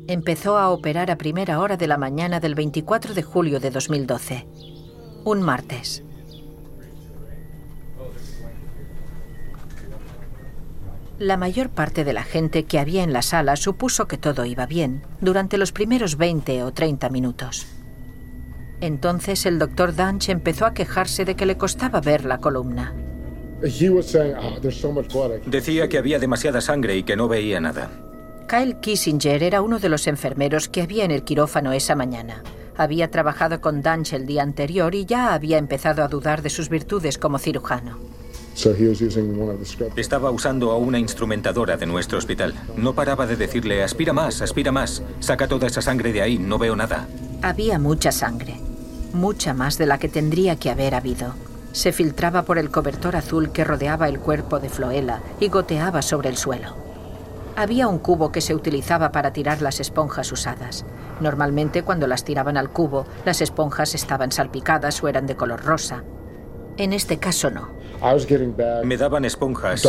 Empezó 0.07 0.57
a 0.57 0.71
operar 0.71 1.11
a 1.11 1.19
primera 1.19 1.61
hora 1.61 1.77
de 1.77 1.87
la 1.87 1.99
mañana 1.99 2.41
del 2.41 2.55
24 2.55 3.13
de 3.13 3.23
julio 3.23 3.61
de 3.61 3.71
2012, 3.71 4.47
un 5.25 5.43
martes. 5.43 6.03
La 11.19 11.37
mayor 11.37 11.71
parte 11.71 12.05
de 12.05 12.13
la 12.13 12.23
gente 12.23 12.65
que 12.65 12.79
había 12.79 13.03
en 13.03 13.13
la 13.13 13.23
sala 13.23 13.57
supuso 13.57 14.07
que 14.07 14.19
todo 14.19 14.45
iba 14.45 14.67
bien 14.67 15.03
durante 15.21 15.59
los 15.59 15.73
primeros 15.73 16.17
20 16.17 16.63
o 16.63 16.73
30 16.73 17.09
minutos. 17.11 17.67
Entonces 18.81 19.45
el 19.45 19.59
doctor 19.59 19.97
Danch 19.97 20.29
empezó 20.29 20.65
a 20.65 20.75
quejarse 20.75 21.25
de 21.25 21.35
que 21.35 21.47
le 21.47 21.57
costaba 21.57 22.01
ver 22.01 22.25
la 22.25 22.39
columna. 22.39 22.95
Decía 25.47 25.89
que 25.89 25.99
había 25.99 26.21
demasiada 26.21 26.61
sangre 26.61 26.97
y 26.97 27.03
que 27.03 27.17
no 27.17 27.27
veía 27.27 27.61
nada. 27.61 27.91
Kyle 28.49 28.79
Kissinger 28.79 29.43
era 29.43 29.61
uno 29.61 29.81
de 29.81 29.89
los 29.89 30.07
enfermeros 30.07 30.69
que 30.69 30.83
había 30.83 31.05
en 31.05 31.11
el 31.11 31.25
quirófano 31.25 31.73
esa 31.73 31.97
mañana. 31.97 32.45
Había 32.77 33.11
trabajado 33.11 33.61
con 33.61 33.83
Danch 33.83 34.13
el 34.13 34.25
día 34.25 34.45
anterior 34.45 34.95
y 34.95 35.05
ya 35.05 35.35
había 35.35 35.59
empezado 35.59 36.05
a 36.05 36.09
dudar 36.09 36.43
de 36.43 36.51
sus 36.51 36.69
virtudes 36.69 37.19
como 37.19 37.41
cirujano. 37.41 37.99
Estaba 39.95 40.33
usando 40.33 40.73
a 40.73 40.77
una 40.77 40.99
instrumentadora 40.99 41.77
de 41.77 41.87
nuestro 41.87 42.19
hospital. 42.19 42.55
No 42.77 42.93
paraba 42.93 43.25
de 43.25 43.37
decirle, 43.37 43.85
aspira 43.85 44.13
más, 44.13 44.43
aspira 44.43 44.73
más, 44.73 45.01
saca 45.21 45.47
toda 45.47 45.69
esa 45.69 45.81
sangre 45.81 46.13
de 46.13 46.23
ahí, 46.23 46.39
no 46.39 46.59
veo 46.59 46.75
nada. 46.75 47.07
Había 47.41 47.79
mucha 47.79 48.11
sangre, 48.11 48.59
mucha 49.13 49.55
más 49.55 49.79
de 49.79 49.87
la 49.87 49.99
que 49.99 50.09
tendría 50.09 50.57
que 50.57 50.71
haber 50.71 50.97
habido. 50.97 51.35
Se 51.71 51.93
filtraba 51.93 52.43
por 52.43 52.59
el 52.59 52.71
cobertor 52.71 53.15
azul 53.15 53.53
que 53.53 53.63
rodeaba 53.63 54.09
el 54.09 54.19
cuerpo 54.19 54.59
de 54.59 54.71
Floela 54.71 55.21
y 55.39 55.49
goteaba 55.49 56.03
sobre 56.03 56.29
el 56.29 56.37
suelo. 56.37 56.75
Había 57.55 57.87
un 57.87 58.01
cubo 58.01 58.33
que 58.33 58.41
se 58.41 58.57
utilizaba 58.57 59.13
para 59.13 59.33
tirar 59.33 59.63
las 59.63 59.79
esponjas 59.79 60.33
usadas. 60.33 60.85
Normalmente 61.21 61.85
cuando 61.85 62.09
las 62.09 62.25
tiraban 62.25 62.57
al 62.57 62.71
cubo, 62.71 63.07
las 63.25 63.41
esponjas 63.41 63.95
estaban 63.95 64.33
salpicadas 64.33 65.01
o 65.03 65.07
eran 65.07 65.27
de 65.27 65.37
color 65.37 65.65
rosa. 65.65 66.03
En 66.79 66.93
este 66.93 67.19
caso 67.19 67.51
no. 67.51 67.69
Me 68.85 68.97
daban 68.97 69.25
esponjas 69.25 69.83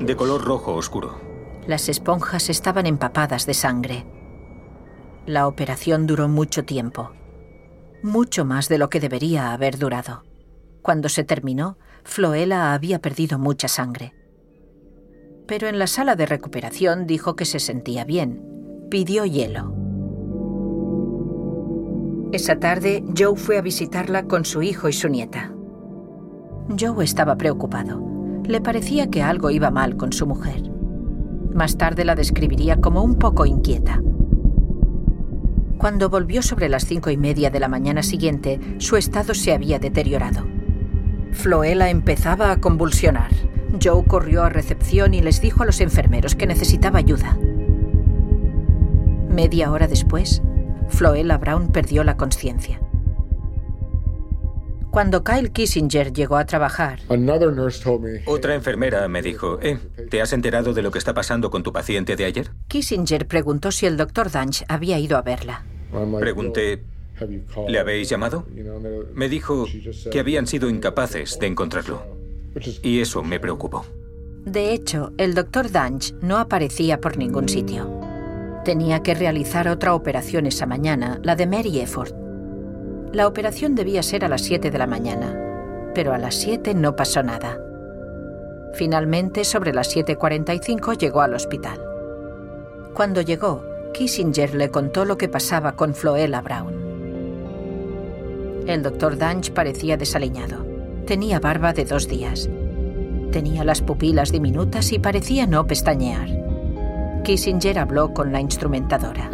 de 0.00 0.16
color 0.16 0.44
rojo 0.44 0.74
oscuro. 0.74 1.18
Las 1.66 1.88
esponjas 1.88 2.50
estaban 2.50 2.86
empapadas 2.86 3.46
de 3.46 3.54
sangre. 3.54 4.04
La 5.24 5.46
operación 5.46 6.06
duró 6.06 6.28
mucho 6.28 6.64
tiempo, 6.64 7.12
mucho 8.02 8.44
más 8.44 8.68
de 8.68 8.76
lo 8.76 8.90
que 8.90 9.00
debería 9.00 9.52
haber 9.52 9.78
durado. 9.78 10.24
Cuando 10.82 11.08
se 11.08 11.24
terminó, 11.24 11.78
Floela 12.04 12.74
había 12.74 12.98
perdido 13.00 13.38
mucha 13.38 13.68
sangre. 13.68 14.14
Pero 15.46 15.68
en 15.68 15.78
la 15.78 15.86
sala 15.86 16.14
de 16.14 16.26
recuperación 16.26 17.06
dijo 17.06 17.36
que 17.36 17.46
se 17.46 17.58
sentía 17.58 18.04
bien. 18.04 18.44
Pidió 18.90 19.24
hielo. 19.24 19.74
Esa 22.32 22.58
tarde, 22.58 23.02
Joe 23.16 23.36
fue 23.36 23.56
a 23.56 23.62
visitarla 23.62 24.24
con 24.24 24.44
su 24.44 24.62
hijo 24.62 24.88
y 24.88 24.92
su 24.92 25.08
nieta. 25.08 25.54
Joe 26.68 27.04
estaba 27.04 27.36
preocupado. 27.36 28.02
Le 28.44 28.60
parecía 28.60 29.10
que 29.10 29.22
algo 29.22 29.50
iba 29.50 29.70
mal 29.70 29.96
con 29.96 30.12
su 30.12 30.26
mujer. 30.26 30.62
Más 31.54 31.76
tarde 31.76 32.04
la 32.04 32.14
describiría 32.14 32.80
como 32.80 33.02
un 33.02 33.16
poco 33.16 33.46
inquieta. 33.46 34.00
Cuando 35.78 36.08
volvió 36.08 36.42
sobre 36.42 36.68
las 36.68 36.84
cinco 36.84 37.10
y 37.10 37.16
media 37.16 37.50
de 37.50 37.60
la 37.60 37.68
mañana 37.68 38.02
siguiente, 38.02 38.60
su 38.78 38.96
estado 38.96 39.34
se 39.34 39.52
había 39.52 39.78
deteriorado. 39.78 40.46
Floela 41.32 41.90
empezaba 41.90 42.52
a 42.52 42.60
convulsionar. 42.60 43.30
Joe 43.82 44.04
corrió 44.04 44.44
a 44.44 44.48
recepción 44.48 45.14
y 45.14 45.20
les 45.22 45.40
dijo 45.40 45.62
a 45.62 45.66
los 45.66 45.80
enfermeros 45.80 46.34
que 46.34 46.46
necesitaba 46.46 46.98
ayuda. 46.98 47.36
Media 49.28 49.72
hora 49.72 49.88
después, 49.88 50.42
Floela 50.88 51.38
Brown 51.38 51.68
perdió 51.68 52.04
la 52.04 52.16
conciencia. 52.16 52.80
Cuando 54.92 55.24
Kyle 55.24 55.50
Kissinger 55.50 56.12
llegó 56.12 56.36
a 56.36 56.44
trabajar, 56.44 57.00
Otra 58.26 58.54
enfermera 58.54 59.08
me 59.08 59.22
dijo, 59.22 59.58
eh, 59.62 59.78
¿te 60.10 60.20
has 60.20 60.34
enterado 60.34 60.74
de 60.74 60.82
lo 60.82 60.90
que 60.90 60.98
está 60.98 61.14
pasando 61.14 61.50
con 61.50 61.62
tu 61.62 61.72
paciente 61.72 62.14
de 62.14 62.26
ayer? 62.26 62.50
Kissinger 62.68 63.26
preguntó 63.26 63.72
si 63.72 63.86
el 63.86 63.96
doctor 63.96 64.30
Danch 64.30 64.64
había 64.68 64.98
ido 64.98 65.16
a 65.16 65.22
verla. 65.22 65.64
Pregunté, 66.20 66.82
¿le 67.68 67.78
habéis 67.78 68.10
llamado? 68.10 68.46
Me 69.14 69.30
dijo 69.30 69.64
que 70.10 70.20
habían 70.20 70.46
sido 70.46 70.68
incapaces 70.68 71.38
de 71.38 71.46
encontrarlo. 71.46 72.02
Y 72.82 73.00
eso 73.00 73.22
me 73.22 73.40
preocupó. 73.40 73.86
De 74.44 74.74
hecho, 74.74 75.14
el 75.16 75.32
doctor 75.32 75.70
Danch 75.70 76.12
no 76.20 76.36
aparecía 76.36 77.00
por 77.00 77.16
ningún 77.16 77.48
sitio. 77.48 77.88
Tenía 78.62 79.02
que 79.02 79.14
realizar 79.14 79.68
otra 79.68 79.94
operación 79.94 80.44
esa 80.46 80.66
mañana, 80.66 81.18
la 81.22 81.34
de 81.34 81.46
Mary 81.46 81.80
Efford. 81.80 82.21
La 83.12 83.26
operación 83.26 83.74
debía 83.74 84.02
ser 84.02 84.24
a 84.24 84.28
las 84.28 84.40
7 84.40 84.70
de 84.70 84.78
la 84.78 84.86
mañana, 84.86 85.38
pero 85.94 86.14
a 86.14 86.18
las 86.18 86.34
7 86.36 86.72
no 86.74 86.96
pasó 86.96 87.22
nada. 87.22 87.58
Finalmente, 88.72 89.44
sobre 89.44 89.74
las 89.74 89.94
7.45 89.94 90.96
llegó 90.96 91.20
al 91.20 91.34
hospital. 91.34 91.78
Cuando 92.94 93.20
llegó, 93.20 93.64
Kissinger 93.92 94.54
le 94.54 94.70
contó 94.70 95.04
lo 95.04 95.18
que 95.18 95.28
pasaba 95.28 95.72
con 95.72 95.94
Floella 95.94 96.40
Brown. 96.40 96.72
El 98.66 98.82
doctor 98.82 99.18
Danch 99.18 99.50
parecía 99.52 99.98
desaliñado. 99.98 100.64
Tenía 101.06 101.38
barba 101.38 101.74
de 101.74 101.84
dos 101.84 102.08
días. 102.08 102.48
Tenía 103.30 103.62
las 103.64 103.82
pupilas 103.82 104.32
diminutas 104.32 104.90
y 104.92 104.98
parecía 104.98 105.46
no 105.46 105.66
pestañear. 105.66 106.28
Kissinger 107.24 107.78
habló 107.78 108.14
con 108.14 108.32
la 108.32 108.40
instrumentadora. 108.40 109.30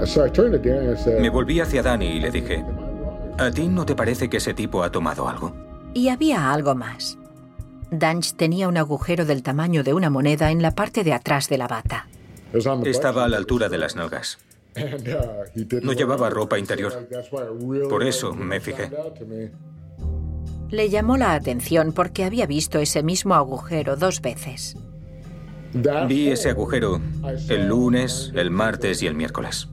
Me 1.21 1.31
volví 1.31 1.61
hacia 1.61 1.83
Danny 1.83 2.07
y 2.07 2.21
le 2.21 2.31
dije, 2.31 2.65
¿a 3.39 3.51
ti 3.51 3.69
no 3.69 3.87
te 3.87 3.95
parece 3.95 4.29
que 4.29 4.39
ese 4.39 4.55
tipo 4.55 4.83
ha 4.83 4.91
tomado 4.91 5.29
algo? 5.29 5.55
Y 5.95 6.09
había 6.09 6.53
algo 6.53 6.75
más. 6.75 7.19
Danch 7.91 8.35
tenía 8.35 8.69
un 8.69 8.77
agujero 8.77 9.25
del 9.25 9.43
tamaño 9.43 9.83
de 9.83 9.95
una 9.95 10.11
moneda 10.11 10.51
en 10.51 10.61
la 10.61 10.75
parte 10.75 11.05
de 11.05 11.13
atrás 11.13 11.49
de 11.49 11.59
la 11.59 11.69
bata. 11.69 12.09
Estaba 12.85 13.25
a 13.25 13.29
la 13.29 13.37
altura 13.37 13.69
de 13.69 13.79
las 13.79 13.97
nalgas. 13.97 14.39
No 15.83 15.93
llevaba 15.93 16.31
ropa 16.31 16.59
interior. 16.59 17.09
Por 17.89 18.03
eso 18.05 18.35
me 18.35 18.61
fijé. 18.61 18.91
Le 20.71 20.91
llamó 20.91 21.17
la 21.17 21.33
atención 21.33 21.93
porque 21.93 22.25
había 22.25 22.47
visto 22.47 22.79
ese 22.79 23.03
mismo 23.03 23.35
agujero 23.35 23.97
dos 23.97 24.21
veces. 24.21 24.77
Vi 25.73 26.29
ese 26.29 26.51
agujero 26.51 27.01
el 27.49 27.69
lunes, 27.69 28.33
el 28.35 28.51
martes 28.51 29.03
y 29.03 29.07
el 29.07 29.15
miércoles. 29.15 29.69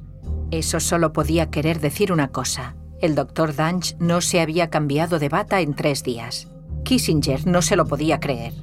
Eso 0.51 0.79
solo 0.79 1.12
podía 1.12 1.50
querer 1.50 1.79
decir 1.79 2.12
una 2.12 2.29
cosa. 2.29 2.75
El 3.02 3.16
doctor 3.16 3.56
Danch 3.56 3.96
no 4.00 4.22
se 4.22 4.40
había 4.40 4.70
cambiado 4.70 5.20
de 5.20 5.30
bata 5.30 5.62
en 5.62 5.75
tres 5.75 6.04
días. 6.04 6.48
Kissinger 6.84 7.46
no 7.48 7.62
se 7.62 7.75
lo 7.75 7.86
podía 7.86 8.20
creer. 8.20 8.54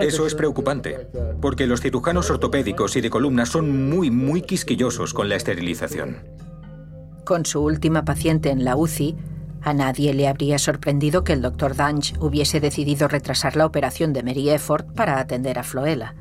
Eso 0.00 0.26
es 0.26 0.34
preocupante, 0.34 1.08
porque 1.40 1.66
los 1.66 1.80
cirujanos 1.80 2.30
ortopédicos 2.30 2.96
y 2.96 3.00
de 3.00 3.10
columna 3.10 3.46
son 3.46 3.88
muy, 3.88 4.10
muy 4.10 4.42
quisquillosos 4.42 5.14
con 5.14 5.28
la 5.28 5.36
esterilización. 5.36 6.16
Con 7.24 7.44
su 7.44 7.62
última 7.62 8.04
paciente 8.04 8.50
en 8.50 8.64
la 8.64 8.76
UCI, 8.76 9.16
a 9.62 9.74
nadie 9.74 10.14
le 10.14 10.28
habría 10.28 10.58
sorprendido 10.58 11.22
que 11.24 11.32
el 11.32 11.42
doctor 11.42 11.74
Danch 11.74 12.14
hubiese 12.20 12.60
decidido 12.60 13.08
retrasar 13.08 13.56
la 13.56 13.66
operación 13.66 14.12
de 14.12 14.22
Mary 14.22 14.48
Efford 14.48 14.86
para 14.94 15.18
atender 15.18 15.58
a 15.58 15.64
Floella. 15.64 16.14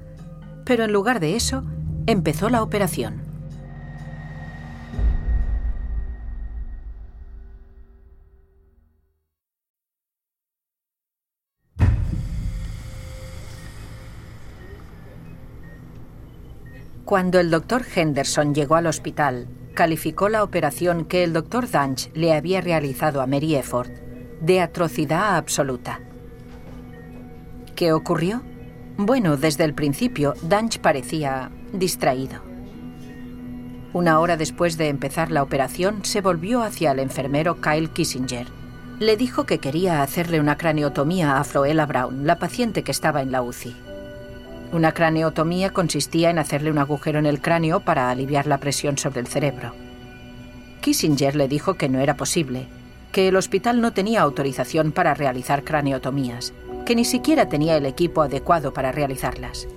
Pero 0.66 0.84
en 0.84 0.92
lugar 0.92 1.20
de 1.20 1.36
eso, 1.36 1.64
empezó 2.08 2.50
la 2.50 2.64
operación. 2.64 3.25
Cuando 17.06 17.40
el 17.40 17.52
doctor 17.52 17.86
Henderson 17.96 18.56
llegó 18.56 18.74
al 18.74 18.88
hospital, 18.88 19.48
calificó 19.76 20.28
la 20.28 20.44
operación 20.44 21.06
que 21.06 21.24
el 21.24 21.34
doctor 21.34 21.70
Danch 21.70 22.10
le 22.16 22.34
había 22.34 22.62
realizado 22.62 23.22
a 23.22 23.28
Mary 23.28 23.54
Efford 23.54 23.92
de 24.42 24.60
atrocidad 24.60 25.38
absoluta. 25.38 26.00
¿Qué 27.76 27.94
ocurrió? 27.94 28.42
Bueno, 28.98 29.38
desde 29.38 29.66
el 29.66 29.76
principio, 29.76 30.34
Danch 30.42 30.80
parecía 30.80 31.52
distraído. 31.74 32.42
Una 33.94 34.20
hora 34.20 34.36
después 34.36 34.76
de 34.76 34.90
empezar 34.90 35.30
la 35.30 35.44
operación, 35.44 36.04
se 36.04 36.22
volvió 36.22 36.64
hacia 36.64 36.92
el 36.92 36.98
enfermero 36.98 37.62
Kyle 37.62 37.92
Kissinger. 37.92 38.48
Le 39.00 39.16
dijo 39.16 39.46
que 39.46 39.60
quería 39.60 40.02
hacerle 40.02 40.40
una 40.40 40.58
craneotomía 40.58 41.38
a 41.38 41.44
Floella 41.44 41.86
Brown, 41.86 42.26
la 42.26 42.40
paciente 42.40 42.82
que 42.82 42.92
estaba 42.92 43.22
en 43.22 43.32
la 43.32 43.44
UCI. 43.44 43.85
Una 44.72 44.94
craneotomía 44.94 45.72
consistía 45.72 46.30
en 46.30 46.40
hacerle 46.40 46.72
un 46.72 46.78
agujero 46.78 47.20
en 47.20 47.26
el 47.26 47.42
cráneo 47.42 47.80
para 47.80 48.10
aliviar 48.10 48.48
la 48.48 48.60
presión 48.60 48.98
sobre 48.98 49.22
el 49.22 49.28
cerebro. 49.28 49.74
Kissinger 50.82 51.36
le 51.36 51.48
dijo 51.48 51.76
que 51.76 51.90
no 51.90 52.00
era 52.00 52.18
posible, 52.18 52.68
que 53.12 53.28
el 53.28 53.36
hospital 53.38 53.82
no 53.82 53.94
tenía 53.94 54.22
autorización 54.22 54.92
para 54.92 55.14
realizar 55.14 55.64
craneotomías, 55.64 56.54
que 56.86 56.96
ni 56.96 57.06
siquiera 57.06 57.48
tenía 57.48 57.78
el 57.78 57.86
equipo 57.86 58.22
adecuado 58.22 58.74
para 58.74 58.92
realizarlas. 58.92 59.68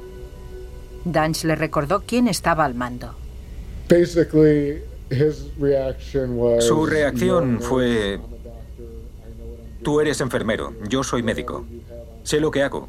Danch 1.04 1.44
le 1.44 1.54
recordó 1.54 2.02
quién 2.04 2.28
estaba 2.28 2.64
al 2.64 2.74
mando. 2.74 3.14
Su 6.60 6.86
reacción 6.86 7.60
fue, 7.60 8.20
tú 9.82 10.00
eres 10.00 10.20
enfermero, 10.20 10.74
yo 10.88 11.02
soy 11.02 11.22
médico, 11.22 11.64
sé 12.24 12.40
lo 12.40 12.50
que 12.50 12.62
hago, 12.62 12.88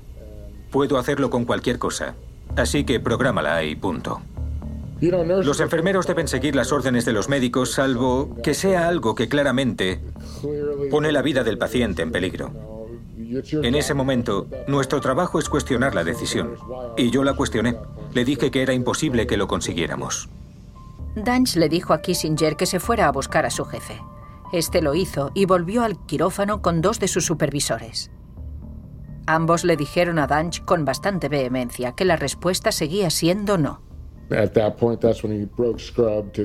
puedo 0.71 0.97
hacerlo 0.97 1.29
con 1.29 1.45
cualquier 1.45 1.79
cosa, 1.79 2.15
así 2.55 2.83
que 2.83 2.99
prográmala 2.99 3.63
y 3.63 3.75
punto. 3.75 4.21
Los 5.01 5.61
enfermeros 5.61 6.07
deben 6.07 6.27
seguir 6.27 6.55
las 6.55 6.73
órdenes 6.73 7.05
de 7.05 7.13
los 7.13 7.29
médicos 7.29 7.71
salvo 7.71 8.35
que 8.43 8.53
sea 8.53 8.89
algo 8.89 9.15
que 9.15 9.29
claramente 9.29 10.01
pone 10.91 11.11
la 11.11 11.21
vida 11.21 11.43
del 11.43 11.57
paciente 11.57 12.01
en 12.01 12.11
peligro. 12.11 12.51
En 13.51 13.75
ese 13.75 13.93
momento, 13.93 14.47
nuestro 14.67 14.99
trabajo 15.01 15.39
es 15.39 15.49
cuestionar 15.49 15.95
la 15.95 16.03
decisión. 16.03 16.55
Y 16.97 17.11
yo 17.11 17.23
la 17.23 17.35
cuestioné. 17.35 17.77
Le 18.13 18.25
dije 18.25 18.49
que 18.49 18.61
era 18.61 18.73
imposible 18.73 19.27
que 19.27 19.37
lo 19.37 19.47
consiguiéramos. 19.47 20.29
Danch 21.15 21.55
le 21.55 21.69
dijo 21.69 21.93
a 21.93 22.01
Kissinger 22.01 22.55
que 22.55 22.65
se 22.65 22.79
fuera 22.79 23.07
a 23.07 23.11
buscar 23.11 23.45
a 23.45 23.51
su 23.51 23.65
jefe. 23.65 24.01
Este 24.51 24.81
lo 24.81 24.95
hizo 24.95 25.31
y 25.33 25.45
volvió 25.45 25.83
al 25.83 25.97
quirófano 26.05 26.61
con 26.61 26.81
dos 26.81 26.99
de 26.99 27.07
sus 27.07 27.25
supervisores. 27.25 28.09
Ambos 29.29 29.63
le 29.63 29.77
dijeron 29.77 30.17
a 30.17 30.25
Danch 30.25 30.65
con 30.65 30.85
bastante 30.85 31.29
vehemencia 31.29 31.91
que 31.91 32.03
la 32.03 32.15
respuesta 32.15 32.71
seguía 32.71 33.11
siendo 33.11 33.59
no. 33.59 33.79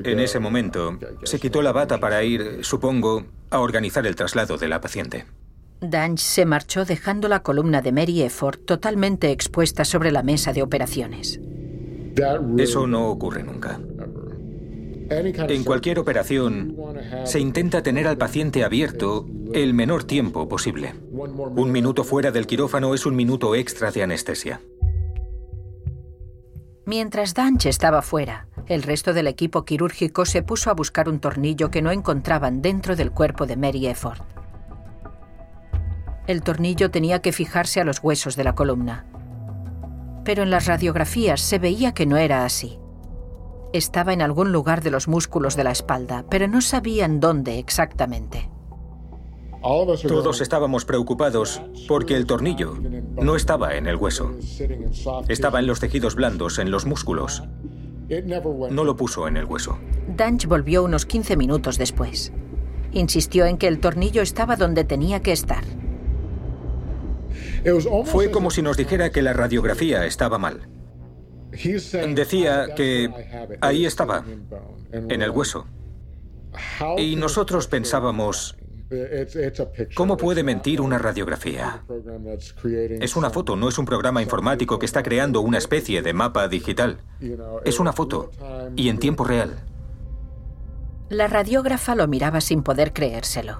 En 0.03 0.19
ese 0.19 0.39
momento, 0.39 0.99
se 1.23 1.39
quitó 1.39 1.63
la 1.63 1.71
bata 1.71 1.99
para 1.99 2.23
ir, 2.23 2.59
supongo, 2.61 3.25
a 3.49 3.59
organizar 3.59 4.05
el 4.05 4.15
traslado 4.15 4.57
de 4.59 4.67
la 4.67 4.81
paciente. 4.81 5.25
Danch 5.81 6.19
se 6.19 6.45
marchó 6.45 6.85
dejando 6.85 7.27
la 7.27 7.41
columna 7.41 7.81
de 7.81 7.91
Mary 7.91 8.21
Efford 8.21 8.59
totalmente 8.59 9.31
expuesta 9.31 9.83
sobre 9.83 10.11
la 10.11 10.21
mesa 10.21 10.53
de 10.53 10.61
operaciones. 10.61 11.39
Eso 12.59 12.85
no 12.85 13.09
ocurre 13.09 13.41
nunca. 13.41 13.79
En 15.09 15.63
cualquier 15.63 15.99
operación, 15.99 16.75
se 17.25 17.39
intenta 17.39 17.83
tener 17.83 18.07
al 18.07 18.17
paciente 18.17 18.63
abierto 18.63 19.27
el 19.53 19.73
menor 19.73 20.03
tiempo 20.03 20.47
posible. 20.47 20.95
Un 21.11 21.71
minuto 21.71 22.03
fuera 22.03 22.31
del 22.31 22.47
quirófano 22.47 22.93
es 22.93 23.05
un 23.05 23.15
minuto 23.15 23.55
extra 23.55 23.91
de 23.91 24.03
anestesia. 24.03 24.61
Mientras 26.85 27.33
Danch 27.33 27.65
estaba 27.65 28.01
fuera, 28.01 28.47
el 28.67 28.83
resto 28.83 29.13
del 29.13 29.27
equipo 29.27 29.65
quirúrgico 29.65 30.25
se 30.25 30.43
puso 30.43 30.69
a 30.69 30.73
buscar 30.73 31.09
un 31.09 31.19
tornillo 31.19 31.71
que 31.71 31.81
no 31.81 31.91
encontraban 31.91 32.61
dentro 32.61 32.95
del 32.95 33.11
cuerpo 33.11 33.45
de 33.45 33.57
Mary 33.57 33.87
Efford. 33.87 34.21
El 36.27 36.41
tornillo 36.41 36.89
tenía 36.89 37.21
que 37.21 37.31
fijarse 37.31 37.81
a 37.81 37.85
los 37.85 38.03
huesos 38.03 38.35
de 38.35 38.43
la 38.43 38.55
columna. 38.55 39.05
Pero 40.23 40.41
en 40.41 40.49
las 40.49 40.65
radiografías 40.65 41.41
se 41.41 41.59
veía 41.59 41.93
que 41.93 42.07
no 42.07 42.17
era 42.17 42.45
así. 42.45 42.79
Estaba 43.75 44.13
en 44.13 44.21
algún 44.21 44.53
lugar 44.53 44.81
de 44.83 44.89
los 44.89 45.09
músculos 45.09 45.57
de 45.57 45.65
la 45.65 45.71
espalda, 45.71 46.23
pero 46.29 46.47
no 46.47 46.61
sabían 46.61 47.19
dónde 47.19 47.59
exactamente. 47.59 48.49
Todos 49.61 50.39
estábamos 50.39 50.85
preocupados 50.85 51.61
porque 51.85 52.15
el 52.15 52.25
tornillo 52.25 52.77
no 53.17 53.35
estaba 53.35 53.75
en 53.75 53.87
el 53.87 53.97
hueso. 53.97 54.31
Estaba 55.27 55.59
en 55.59 55.67
los 55.67 55.81
tejidos 55.81 56.15
blandos, 56.15 56.57
en 56.57 56.71
los 56.71 56.85
músculos. 56.85 57.43
No 58.69 58.85
lo 58.85 58.95
puso 58.95 59.27
en 59.27 59.35
el 59.35 59.43
hueso. 59.43 59.77
Danch 60.07 60.45
volvió 60.45 60.81
unos 60.81 61.05
15 61.05 61.35
minutos 61.35 61.77
después. 61.77 62.31
Insistió 62.93 63.45
en 63.45 63.57
que 63.57 63.67
el 63.67 63.81
tornillo 63.81 64.21
estaba 64.21 64.55
donde 64.55 64.85
tenía 64.85 65.21
que 65.21 65.33
estar. 65.33 65.65
Fue 68.05 68.31
como 68.31 68.51
si 68.51 68.61
nos 68.61 68.77
dijera 68.77 69.09
que 69.09 69.21
la 69.21 69.33
radiografía 69.33 70.05
estaba 70.05 70.37
mal. 70.37 70.69
Decía 72.13 72.75
que 72.75 73.09
ahí 73.61 73.85
estaba, 73.85 74.23
en 74.91 75.21
el 75.21 75.29
hueso. 75.31 75.65
Y 76.97 77.15
nosotros 77.15 77.67
pensábamos, 77.67 78.55
¿Cómo 79.95 80.15
puede 80.15 80.43
mentir 80.43 80.79
una 80.79 80.97
radiografía? 80.97 81.83
Es 83.01 83.15
una 83.15 83.29
foto, 83.29 83.55
no 83.55 83.67
es 83.67 83.77
un 83.77 83.85
programa 83.85 84.21
informático 84.21 84.77
que 84.77 84.85
está 84.85 85.01
creando 85.01 85.41
una 85.41 85.57
especie 85.57 86.01
de 86.01 86.13
mapa 86.13 86.47
digital. 86.47 86.99
Es 87.63 87.79
una 87.79 87.93
foto 87.93 88.31
y 88.75 88.89
en 88.89 88.99
tiempo 88.99 89.23
real. 89.23 89.55
La 91.09 91.27
radiógrafa 91.27 91.95
lo 91.95 92.07
miraba 92.07 92.41
sin 92.41 92.63
poder 92.63 92.93
creérselo. 92.93 93.59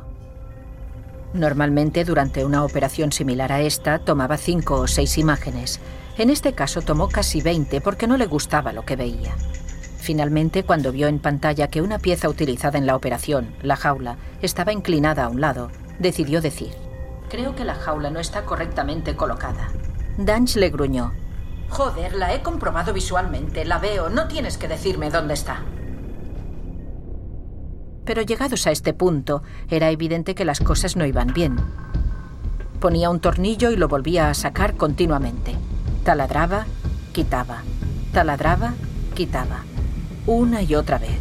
Normalmente 1.34 2.06
durante 2.06 2.46
una 2.46 2.64
operación 2.64 3.12
similar 3.12 3.52
a 3.52 3.62
esta 3.62 4.00
tomaba 4.00 4.38
cinco 4.38 4.80
o 4.80 4.88
seis 4.88 5.18
imágenes. 5.18 5.80
En 6.18 6.30
este 6.30 6.54
caso 6.54 6.82
tomó 6.82 7.10
casi 7.10 7.42
20 7.42 7.82
porque 7.82 8.08
no 8.08 8.16
le 8.16 8.26
gustaba 8.26 8.72
lo 8.72 8.86
que 8.86 8.96
veía. 8.96 9.36
Finalmente, 9.98 10.64
cuando 10.64 10.92
vio 10.92 11.08
en 11.08 11.20
pantalla 11.20 11.68
que 11.68 11.82
una 11.82 12.00
pieza 12.00 12.30
utilizada 12.30 12.78
en 12.78 12.86
la 12.86 12.96
operación, 12.96 13.54
la 13.62 13.76
jaula, 13.76 14.18
estaba 14.42 14.72
inclinada 14.72 15.26
a 15.26 15.30
un 15.30 15.42
lado, 15.42 15.72
decidió 16.00 16.42
decir, 16.42 16.72
Creo 17.30 17.56
que 17.56 17.66
la 17.66 17.76
jaula 17.76 18.12
no 18.12 18.20
está 18.20 18.46
correctamente 18.46 19.16
colocada. 19.16 19.70
Danch 20.18 20.56
le 20.56 20.70
gruñó. 20.70 21.12
Joder, 21.70 22.14
la 22.16 22.34
he 22.34 22.42
comprobado 22.42 22.94
visualmente, 22.94 23.66
la 23.66 23.80
veo, 23.80 24.10
no 24.10 24.28
tienes 24.28 24.58
que 24.58 24.68
decirme 24.68 25.10
dónde 25.10 25.34
está. 25.34 25.64
Pero 28.06 28.22
llegados 28.22 28.68
a 28.68 28.72
este 28.72 28.94
punto, 28.94 29.42
era 29.70 29.90
evidente 29.90 30.36
que 30.36 30.46
las 30.46 30.60
cosas 30.60 30.96
no 30.96 31.06
iban 31.06 31.34
bien. 31.34 31.58
Ponía 32.80 33.10
un 33.10 33.20
tornillo 33.20 33.72
y 33.72 33.76
lo 33.76 33.88
volvía 33.88 34.30
a 34.30 34.34
sacar 34.36 34.76
continuamente. 34.76 35.56
Taladraba, 36.06 36.66
quitaba. 37.12 37.64
Taladraba, 38.14 38.76
quitaba 39.16 39.64
una 40.28 40.62
y 40.62 40.76
otra 40.76 40.98
vez. 40.98 41.20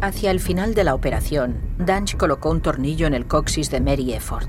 Hacia 0.00 0.30
el 0.30 0.40
final 0.40 0.74
de 0.74 0.84
la 0.84 0.94
operación, 0.94 1.56
Danch 1.78 2.16
colocó 2.16 2.50
un 2.50 2.60
tornillo 2.60 3.06
en 3.06 3.14
el 3.14 3.26
coxis 3.26 3.70
de 3.70 3.80
Mary 3.80 4.12
Efford. 4.12 4.46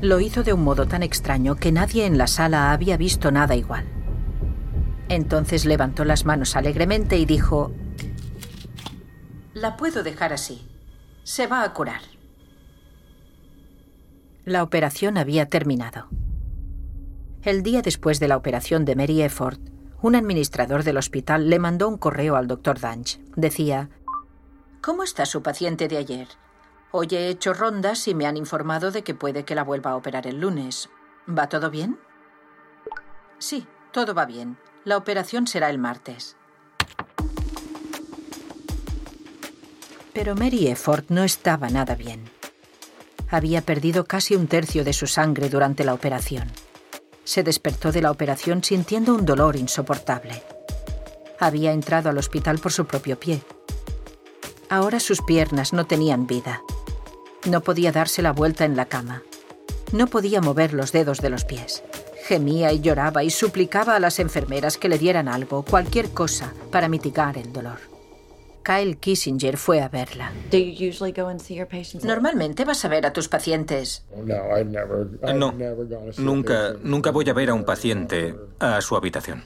Lo 0.00 0.18
hizo 0.18 0.42
de 0.42 0.52
un 0.52 0.64
modo 0.64 0.86
tan 0.86 1.02
extraño 1.02 1.56
que 1.56 1.72
nadie 1.72 2.06
en 2.06 2.16
la 2.18 2.26
sala 2.26 2.72
había 2.72 2.96
visto 2.96 3.30
nada 3.30 3.54
igual. 3.54 3.84
Entonces 5.08 5.64
levantó 5.64 6.04
las 6.04 6.24
manos 6.24 6.56
alegremente 6.56 7.18
y 7.18 7.24
dijo, 7.24 7.72
La 9.54 9.76
puedo 9.76 10.02
dejar 10.02 10.32
así. 10.32 10.66
Se 11.22 11.46
va 11.46 11.62
a 11.62 11.72
curar. 11.72 12.00
La 14.44 14.62
operación 14.62 15.18
había 15.18 15.50
terminado. 15.50 16.08
El 17.42 17.62
día 17.62 17.82
después 17.82 18.20
de 18.20 18.28
la 18.28 18.38
operación 18.38 18.84
de 18.86 18.96
Mary 18.96 19.22
Efford, 19.22 19.58
un 20.00 20.14
administrador 20.14 20.82
del 20.82 20.96
hospital 20.96 21.50
le 21.50 21.58
mandó 21.58 21.88
un 21.88 21.98
correo 21.98 22.36
al 22.36 22.46
doctor 22.46 22.80
Danch. 22.80 23.20
Decía, 23.36 23.90
¿Cómo 24.80 25.02
está 25.02 25.26
su 25.26 25.42
paciente 25.42 25.88
de 25.88 25.98
ayer? 25.98 26.28
Hoy 26.90 27.08
he 27.12 27.28
hecho 27.28 27.52
rondas 27.52 28.08
y 28.08 28.14
me 28.14 28.26
han 28.26 28.38
informado 28.38 28.90
de 28.90 29.04
que 29.04 29.14
puede 29.14 29.44
que 29.44 29.54
la 29.54 29.62
vuelva 29.62 29.90
a 29.90 29.96
operar 29.96 30.26
el 30.26 30.40
lunes. 30.40 30.88
¿Va 31.28 31.48
todo 31.50 31.70
bien? 31.70 31.98
Sí, 33.38 33.66
todo 33.92 34.14
va 34.14 34.24
bien. 34.24 34.56
La 34.84 34.96
operación 34.96 35.46
será 35.46 35.68
el 35.68 35.78
martes. 35.78 36.36
Pero 40.14 40.34
Mary 40.34 40.66
Efford 40.66 41.04
no 41.10 41.24
estaba 41.24 41.68
nada 41.68 41.94
bien. 41.94 42.24
Había 43.30 43.62
perdido 43.62 44.04
casi 44.04 44.34
un 44.34 44.46
tercio 44.46 44.84
de 44.84 44.92
su 44.92 45.06
sangre 45.06 45.48
durante 45.48 45.84
la 45.84 45.94
operación 45.94 46.50
se 47.30 47.44
despertó 47.44 47.92
de 47.92 48.02
la 48.02 48.10
operación 48.10 48.64
sintiendo 48.64 49.14
un 49.14 49.24
dolor 49.24 49.54
insoportable. 49.54 50.42
Había 51.38 51.70
entrado 51.70 52.10
al 52.10 52.18
hospital 52.18 52.58
por 52.58 52.72
su 52.72 52.86
propio 52.86 53.20
pie. 53.20 53.40
Ahora 54.68 54.98
sus 54.98 55.22
piernas 55.22 55.72
no 55.72 55.86
tenían 55.86 56.26
vida. 56.26 56.62
No 57.48 57.60
podía 57.60 57.92
darse 57.92 58.20
la 58.20 58.32
vuelta 58.32 58.64
en 58.64 58.74
la 58.74 58.86
cama. 58.86 59.22
No 59.92 60.08
podía 60.08 60.40
mover 60.40 60.72
los 60.74 60.90
dedos 60.90 61.20
de 61.20 61.30
los 61.30 61.44
pies. 61.44 61.84
Gemía 62.24 62.72
y 62.72 62.80
lloraba 62.80 63.22
y 63.22 63.30
suplicaba 63.30 63.94
a 63.94 64.00
las 64.00 64.18
enfermeras 64.18 64.76
que 64.76 64.88
le 64.88 64.98
dieran 64.98 65.28
algo, 65.28 65.64
cualquier 65.64 66.10
cosa, 66.10 66.52
para 66.72 66.88
mitigar 66.88 67.38
el 67.38 67.52
dolor. 67.52 67.89
Kyle 68.70 68.98
Kissinger 68.98 69.56
fue 69.56 69.80
a 69.80 69.88
verla. 69.88 70.30
Normalmente 72.04 72.64
vas 72.64 72.84
a 72.84 72.88
ver 72.88 73.04
a 73.04 73.12
tus 73.12 73.28
pacientes. 73.28 74.04
No, 75.34 75.54
nunca, 76.18 76.74
nunca 76.82 77.10
voy 77.10 77.28
a 77.28 77.32
ver 77.32 77.50
a 77.50 77.54
un 77.54 77.64
paciente 77.64 78.36
a 78.60 78.80
su 78.80 78.94
habitación. 78.94 79.42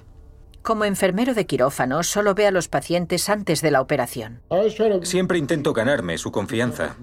Como 0.65 0.87
enfermero 0.87 1.35
de 1.35 1.45
quirófano, 1.45 2.03
solo 2.03 2.35
ve 2.35 2.47
a 2.47 2.51
los 2.51 2.69
pacientes 2.69 3.29
antes 3.29 3.61
de 3.61 3.71
la 3.71 3.83
operación. 3.83 4.41
Siempre 5.03 5.37
intento 5.37 5.75
ganarme 5.75 6.17
su 6.17 6.33
confianza. 6.33 6.97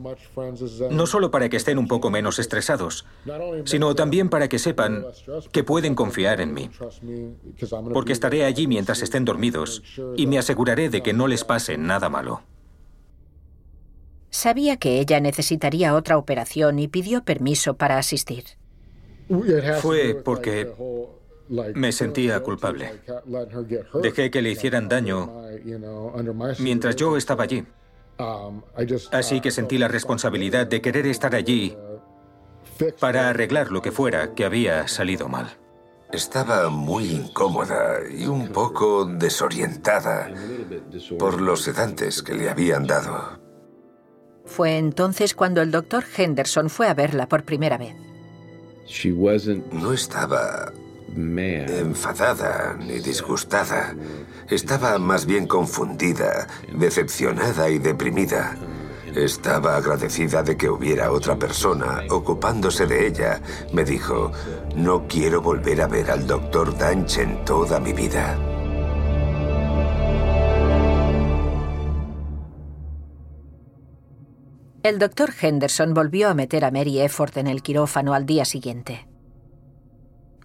No 0.89 1.05
solo 1.05 1.29
para 1.29 1.47
que 1.47 1.57
estén 1.57 1.77
un 1.77 1.87
poco 1.87 2.09
menos 2.09 2.39
estresados, 2.39 3.05
sino 3.65 3.93
también 3.93 4.29
para 4.29 4.49
que 4.49 4.57
sepan 4.57 5.05
que 5.51 5.63
pueden 5.63 5.93
confiar 5.93 6.41
en 6.41 6.55
mí. 6.55 6.71
Porque 7.93 8.13
estaré 8.13 8.45
allí 8.45 8.65
mientras 8.65 9.03
estén 9.03 9.25
dormidos 9.25 9.83
y 10.17 10.25
me 10.25 10.39
aseguraré 10.39 10.89
de 10.89 11.03
que 11.03 11.13
no 11.13 11.27
les 11.27 11.43
pase 11.43 11.77
nada 11.77 12.09
malo. 12.09 12.41
Sabía 14.31 14.77
que 14.77 14.99
ella 14.99 15.19
necesitaría 15.19 15.93
otra 15.93 16.17
operación 16.17 16.79
y 16.79 16.87
pidió 16.87 17.23
permiso 17.23 17.75
para 17.75 17.99
asistir. 17.99 18.43
Fue 19.81 20.15
porque 20.15 20.73
me 21.75 21.91
sentía 21.91 22.39
culpable. 22.41 23.01
Dejé 24.01 24.31
que 24.31 24.41
le 24.41 24.51
hicieran 24.51 24.87
daño 24.87 25.43
mientras 26.59 26.95
yo 26.95 27.17
estaba 27.17 27.43
allí. 27.43 27.65
Así 29.11 29.41
que 29.41 29.51
sentí 29.51 29.77
la 29.77 29.87
responsabilidad 29.87 30.67
de 30.67 30.81
querer 30.81 31.05
estar 31.07 31.35
allí 31.35 31.75
para 32.99 33.29
arreglar 33.29 33.71
lo 33.71 33.81
que 33.81 33.91
fuera 33.91 34.33
que 34.33 34.45
había 34.45 34.87
salido 34.87 35.27
mal. 35.27 35.57
Estaba 36.11 36.69
muy 36.69 37.05
incómoda 37.09 37.99
y 38.09 38.25
un 38.25 38.49
poco 38.49 39.05
desorientada 39.05 40.29
por 41.17 41.39
los 41.41 41.61
sedantes 41.61 42.21
que 42.21 42.33
le 42.33 42.49
habían 42.49 42.85
dado. 42.85 43.39
Fue 44.45 44.77
entonces 44.77 45.33
cuando 45.33 45.61
el 45.61 45.71
doctor 45.71 46.03
Henderson 46.17 46.69
fue 46.69 46.87
a 46.87 46.93
verla 46.93 47.27
por 47.27 47.43
primera 47.43 47.77
vez. 47.77 47.95
No 49.71 49.93
estaba 49.93 50.73
enfadada 51.15 52.75
ni 52.79 52.99
disgustada. 52.99 53.95
Estaba 54.49 54.97
más 54.97 55.25
bien 55.25 55.47
confundida, 55.47 56.47
decepcionada 56.73 57.69
y 57.69 57.79
deprimida. 57.79 58.55
Estaba 59.15 59.75
agradecida 59.75 60.41
de 60.41 60.55
que 60.55 60.69
hubiera 60.69 61.11
otra 61.11 61.37
persona 61.37 62.03
ocupándose 62.09 62.85
de 62.85 63.07
ella. 63.07 63.41
Me 63.73 63.83
dijo, 63.83 64.31
no 64.75 65.07
quiero 65.07 65.41
volver 65.41 65.81
a 65.81 65.87
ver 65.87 66.11
al 66.11 66.25
doctor 66.25 66.77
Danch 66.77 67.17
en 67.17 67.43
toda 67.43 67.79
mi 67.79 67.91
vida. 67.91 68.37
El 74.83 74.97
doctor 74.97 75.31
Henderson 75.39 75.93
volvió 75.93 76.29
a 76.29 76.33
meter 76.33 76.65
a 76.65 76.71
Mary 76.71 77.01
Efford 77.01 77.37
en 77.37 77.47
el 77.47 77.61
quirófano 77.61 78.15
al 78.15 78.25
día 78.25 78.45
siguiente. 78.45 79.10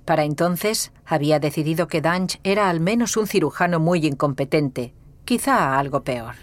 Para 0.07 0.23
entonces 0.23 0.92
había 1.05 1.40
decidido 1.40 1.88
que 1.88 2.01
Danch 2.01 2.38
era 2.45 2.71
al 2.71 2.81
menos 2.81 3.16
un 3.16 3.27
cirujano 3.27 3.81
muy 3.81 4.07
incompetente, 4.07 4.95
quizá 5.25 5.79
algo 5.79 6.05
peor. 6.05 6.37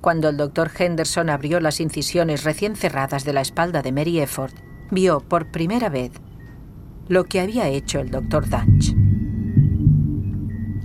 Cuando 0.00 0.28
el 0.28 0.36
doctor 0.36 0.72
Henderson 0.76 1.30
abrió 1.30 1.60
las 1.60 1.78
incisiones 1.80 2.42
recién 2.42 2.74
cerradas 2.74 3.24
de 3.24 3.32
la 3.32 3.40
espalda 3.40 3.80
de 3.80 3.92
Mary 3.92 4.18
Efford, 4.18 4.52
vio 4.90 5.20
por 5.20 5.52
primera 5.52 5.88
vez 5.88 6.10
lo 7.06 7.24
que 7.24 7.38
había 7.38 7.68
hecho 7.68 8.00
el 8.00 8.10
doctor 8.10 8.48
Danch. 8.48 8.92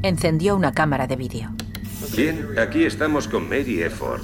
Encendió 0.04 0.56
una 0.56 0.74
cámara 0.74 1.08
de 1.08 1.16
vídeo. 1.16 1.50
Bien, 2.16 2.50
aquí 2.60 2.84
estamos 2.84 3.28
con 3.28 3.50
Mary 3.50 3.82
Efford, 3.82 4.22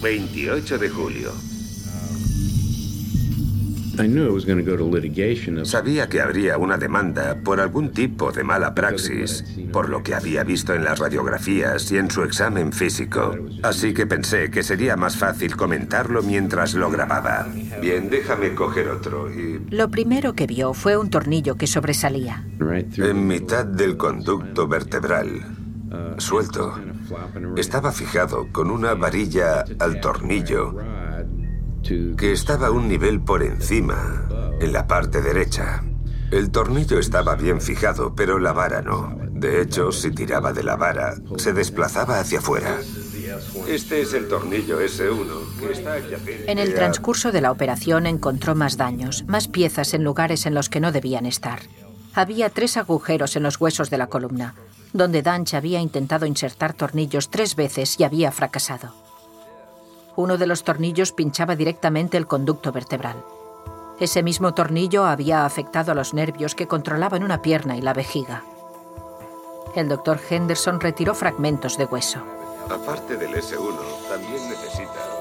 28 0.00 0.78
de 0.78 0.88
julio. 0.88 1.32
Sabía 5.64 6.08
que 6.08 6.20
habría 6.20 6.58
una 6.58 6.76
demanda 6.76 7.36
por 7.42 7.60
algún 7.60 7.92
tipo 7.92 8.32
de 8.32 8.44
mala 8.44 8.74
praxis, 8.74 9.44
por 9.72 9.88
lo 9.88 10.02
que 10.02 10.14
había 10.14 10.44
visto 10.44 10.74
en 10.74 10.84
las 10.84 10.98
radiografías 10.98 11.90
y 11.92 11.98
en 11.98 12.10
su 12.10 12.22
examen 12.22 12.72
físico. 12.72 13.34
Así 13.62 13.94
que 13.94 14.06
pensé 14.06 14.50
que 14.50 14.62
sería 14.62 14.96
más 14.96 15.16
fácil 15.16 15.56
comentarlo 15.56 16.22
mientras 16.22 16.74
lo 16.74 16.90
grababa. 16.90 17.46
Bien, 17.80 18.10
déjame 18.10 18.54
coger 18.54 18.88
otro 18.88 19.32
y... 19.32 19.60
Lo 19.70 19.90
primero 19.90 20.34
que 20.34 20.46
vio 20.46 20.74
fue 20.74 20.96
un 20.96 21.10
tornillo 21.10 21.56
que 21.56 21.66
sobresalía. 21.66 22.44
En 22.96 23.26
mitad 23.26 23.64
del 23.64 23.96
conducto 23.96 24.68
vertebral, 24.68 25.28
suelto, 26.18 26.78
estaba 27.56 27.92
fijado 27.92 28.48
con 28.52 28.70
una 28.70 28.94
varilla 28.94 29.64
al 29.78 30.00
tornillo 30.00 30.74
que 32.16 32.32
estaba 32.32 32.70
un 32.70 32.88
nivel 32.88 33.20
por 33.20 33.42
encima, 33.42 34.28
en 34.60 34.72
la 34.72 34.86
parte 34.86 35.20
derecha. 35.20 35.82
El 36.30 36.50
tornillo 36.50 36.98
estaba 36.98 37.36
bien 37.36 37.60
fijado, 37.60 38.14
pero 38.14 38.38
la 38.38 38.52
vara 38.52 38.82
no. 38.82 39.16
De 39.30 39.60
hecho, 39.62 39.92
si 39.92 40.10
tiraba 40.10 40.52
de 40.52 40.64
la 40.64 40.76
vara, 40.76 41.14
se 41.36 41.52
desplazaba 41.52 42.18
hacia 42.18 42.40
afuera. 42.40 42.78
Este 43.68 44.00
es 44.00 44.12
el 44.14 44.26
tornillo 44.28 44.80
S1, 44.80 45.60
que 45.60 45.72
está 45.72 45.98
En 46.50 46.58
el 46.58 46.74
transcurso 46.74 47.30
de 47.30 47.40
la 47.40 47.52
operación 47.52 48.06
encontró 48.06 48.54
más 48.54 48.76
daños, 48.76 49.24
más 49.28 49.46
piezas 49.46 49.94
en 49.94 50.02
lugares 50.02 50.46
en 50.46 50.54
los 50.54 50.68
que 50.68 50.80
no 50.80 50.90
debían 50.90 51.26
estar. 51.26 51.60
Había 52.14 52.50
tres 52.50 52.76
agujeros 52.76 53.36
en 53.36 53.42
los 53.42 53.60
huesos 53.60 53.90
de 53.90 53.98
la 53.98 54.06
columna, 54.08 54.54
donde 54.92 55.22
Danch 55.22 55.54
había 55.54 55.80
intentado 55.80 56.26
insertar 56.26 56.72
tornillos 56.72 57.30
tres 57.30 57.54
veces 57.54 58.00
y 58.00 58.04
había 58.04 58.32
fracasado. 58.32 59.05
Uno 60.16 60.38
de 60.38 60.46
los 60.46 60.64
tornillos 60.64 61.12
pinchaba 61.12 61.56
directamente 61.56 62.16
el 62.16 62.26
conducto 62.26 62.72
vertebral. 62.72 63.22
Ese 64.00 64.22
mismo 64.22 64.54
tornillo 64.54 65.04
había 65.04 65.44
afectado 65.44 65.92
a 65.92 65.94
los 65.94 66.14
nervios 66.14 66.54
que 66.54 66.66
controlaban 66.66 67.22
una 67.22 67.42
pierna 67.42 67.76
y 67.76 67.82
la 67.82 67.92
vejiga. 67.92 68.42
El 69.74 69.88
doctor 69.88 70.18
Henderson 70.28 70.80
retiró 70.80 71.14
fragmentos 71.14 71.76
de 71.76 71.84
hueso. 71.84 72.22
Aparte 72.70 73.16
del 73.16 73.34
S1, 73.34 73.76
también 74.08 74.48
necesita... 74.48 75.16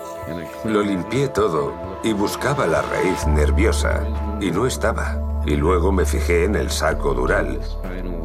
Lo 0.64 0.82
limpié 0.82 1.28
todo 1.28 1.74
y 2.04 2.14
buscaba 2.14 2.66
la 2.66 2.82
raíz 2.82 3.28
nerviosa 3.28 4.02
y 4.42 4.50
no 4.50 4.66
estaba. 4.66 5.22
Y 5.46 5.56
luego 5.56 5.92
me 5.92 6.06
fijé 6.06 6.46
en 6.46 6.56
el 6.56 6.72
saco 6.72 7.14
dural 7.14 7.60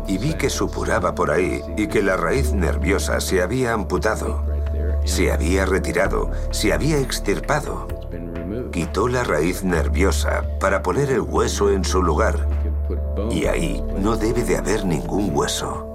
y 0.06 0.18
vi 0.18 0.35
que 0.35 0.50
supuraba 0.50 1.14
por 1.14 1.30
ahí 1.30 1.62
y 1.76 1.87
que 1.87 2.02
la 2.02 2.16
raíz 2.16 2.52
nerviosa 2.52 3.20
se 3.20 3.42
había 3.42 3.72
amputado, 3.72 4.42
se 5.05 5.33
había 5.33 5.67
retirado, 5.67 6.31
se 6.51 6.73
había 6.73 6.99
extirpado. 6.99 7.89
Quitó 8.73 9.09
la 9.09 9.25
raíz 9.25 9.65
nerviosa 9.65 10.45
para 10.61 10.83
poner 10.83 11.11
el 11.11 11.21
hueso 11.21 11.71
en 11.71 11.85
su 11.85 12.03
lugar. 12.03 12.47
Y 13.31 13.47
ahí 13.47 13.85
no 13.99 14.17
debe 14.17 14.43
de 14.45 14.57
haber 14.57 14.85
ningún 14.85 15.31
hueso. 15.35 15.87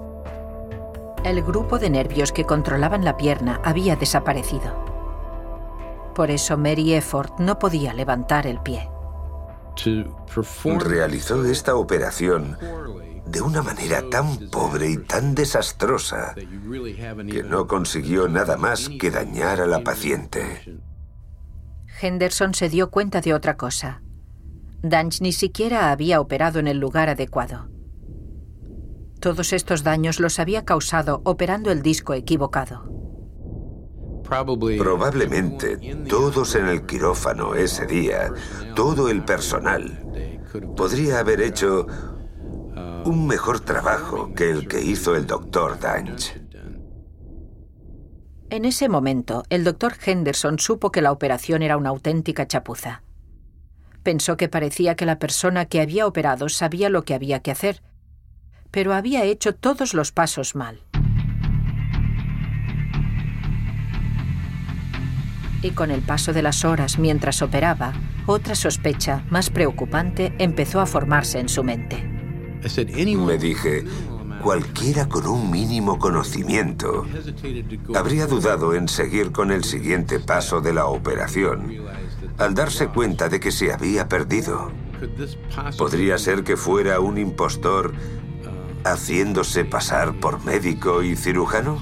El 1.23 1.41
grupo 1.41 1.79
de 1.79 1.89
nervios 1.89 2.31
que 2.31 2.45
controlaban 2.45 3.03
la 3.03 3.17
pierna 3.17 3.59
había 3.63 3.95
desaparecido. 3.95 4.73
Por 6.13 6.31
eso 6.31 6.57
Mary 6.57 6.93
Effort 6.93 7.39
no 7.39 7.59
podía 7.59 7.93
levantar 7.93 8.47
el 8.47 8.59
pie. 8.61 8.89
Realizó 10.79 11.43
esta 11.43 11.75
operación 11.75 12.57
de 13.27 13.41
una 13.41 13.61
manera 13.61 14.03
tan 14.09 14.49
pobre 14.49 14.89
y 14.89 14.97
tan 14.97 15.35
desastrosa 15.35 16.35
que 16.35 17.43
no 17.43 17.67
consiguió 17.67 18.27
nada 18.27 18.57
más 18.57 18.89
que 18.89 19.11
dañar 19.11 19.61
a 19.61 19.65
la 19.65 19.83
paciente. 19.83 20.79
Henderson 22.01 22.53
se 22.53 22.69
dio 22.69 22.91
cuenta 22.91 23.21
de 23.21 23.33
otra 23.33 23.57
cosa. 23.57 24.01
Danch 24.81 25.21
ni 25.21 25.31
siquiera 25.31 25.91
había 25.91 26.19
operado 26.19 26.59
en 26.59 26.67
el 26.67 26.77
lugar 26.77 27.09
adecuado. 27.09 27.69
Todos 29.19 29.53
estos 29.53 29.83
daños 29.83 30.19
los 30.19 30.39
había 30.39 30.65
causado 30.65 31.21
operando 31.23 31.71
el 31.71 31.81
disco 31.81 32.13
equivocado. 32.13 32.93
Probablemente 34.23 35.77
todos 36.09 36.55
en 36.55 36.67
el 36.67 36.85
quirófano 36.85 37.55
ese 37.55 37.85
día, 37.85 38.31
todo 38.75 39.09
el 39.09 39.23
personal, 39.23 40.03
podría 40.75 41.19
haber 41.19 41.41
hecho 41.41 41.87
un 42.75 43.27
mejor 43.27 43.59
trabajo 43.59 44.33
que 44.33 44.49
el 44.49 44.67
que 44.67 44.81
hizo 44.81 45.15
el 45.15 45.25
doctor 45.25 45.79
Danch. 45.79 46.39
En 48.49 48.65
ese 48.65 48.89
momento, 48.89 49.43
el 49.49 49.63
doctor 49.63 49.93
Henderson 50.03 50.59
supo 50.59 50.91
que 50.91 51.01
la 51.01 51.11
operación 51.11 51.61
era 51.61 51.77
una 51.77 51.89
auténtica 51.89 52.47
chapuza. 52.47 53.01
Pensó 54.03 54.37
que 54.37 54.49
parecía 54.49 54.95
que 54.95 55.05
la 55.05 55.17
persona 55.17 55.65
que 55.65 55.81
había 55.81 56.05
operado 56.05 56.47
sabía 56.49 56.89
lo 56.89 57.03
que 57.03 57.15
había 57.15 57.39
que 57.39 57.51
hacer, 57.51 57.81
pero 58.71 58.93
había 58.93 59.23
hecho 59.23 59.55
todos 59.55 59.93
los 59.93 60.11
pasos 60.11 60.55
mal. 60.55 60.81
Y 65.61 65.71
con 65.71 65.89
el 65.89 66.01
paso 66.01 66.33
de 66.33 66.43
las 66.43 66.63
horas 66.65 66.99
mientras 66.99 67.41
operaba, 67.41 67.93
otra 68.27 68.53
sospecha, 68.53 69.23
más 69.29 69.49
preocupante, 69.49 70.35
empezó 70.37 70.79
a 70.81 70.85
formarse 70.85 71.39
en 71.39 71.49
su 71.49 71.63
mente. 71.63 72.14
Me 73.25 73.37
dije, 73.37 73.85
cualquiera 74.41 75.07
con 75.07 75.27
un 75.27 75.51
mínimo 75.51 75.99
conocimiento 75.99 77.05
habría 77.95 78.27
dudado 78.27 78.73
en 78.73 78.87
seguir 78.87 79.31
con 79.31 79.51
el 79.51 79.63
siguiente 79.63 80.19
paso 80.19 80.61
de 80.61 80.73
la 80.73 80.87
operación 80.87 81.77
al 82.37 82.53
darse 82.53 82.87
cuenta 82.87 83.29
de 83.29 83.39
que 83.39 83.51
se 83.51 83.71
había 83.71 84.07
perdido. 84.07 84.71
¿Podría 85.77 86.17
ser 86.17 86.43
que 86.43 86.57
fuera 86.57 86.99
un 86.99 87.17
impostor 87.17 87.93
haciéndose 88.83 89.65
pasar 89.65 90.19
por 90.19 90.43
médico 90.43 91.03
y 91.03 91.15
cirujano? 91.15 91.79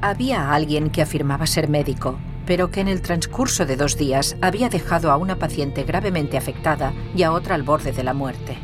Había 0.00 0.52
alguien 0.52 0.90
que 0.90 1.02
afirmaba 1.02 1.46
ser 1.46 1.68
médico, 1.68 2.18
pero 2.52 2.70
que 2.70 2.80
en 2.80 2.88
el 2.88 3.00
transcurso 3.00 3.64
de 3.64 3.76
dos 3.76 3.96
días 3.96 4.36
había 4.42 4.68
dejado 4.68 5.10
a 5.10 5.16
una 5.16 5.38
paciente 5.38 5.84
gravemente 5.84 6.36
afectada 6.36 6.92
y 7.16 7.22
a 7.22 7.32
otra 7.32 7.54
al 7.54 7.62
borde 7.62 7.92
de 7.92 8.04
la 8.04 8.12
muerte. 8.12 8.58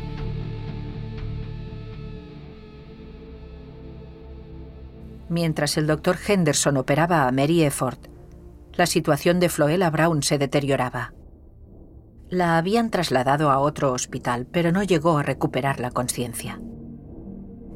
Mientras 5.27 5.75
el 5.75 5.87
doctor 5.87 6.17
Henderson 6.23 6.77
operaba 6.77 7.27
a 7.27 7.31
Mary 7.31 7.63
Efford, 7.63 7.97
la 8.73 8.85
situación 8.85 9.39
de 9.39 9.49
Floella 9.49 9.89
Brown 9.89 10.21
se 10.21 10.37
deterioraba. 10.37 11.15
La 12.29 12.59
habían 12.59 12.91
trasladado 12.91 13.49
a 13.49 13.57
otro 13.57 13.91
hospital, 13.91 14.45
pero 14.45 14.71
no 14.71 14.83
llegó 14.83 15.17
a 15.17 15.23
recuperar 15.23 15.79
la 15.79 15.89
conciencia. 15.89 16.61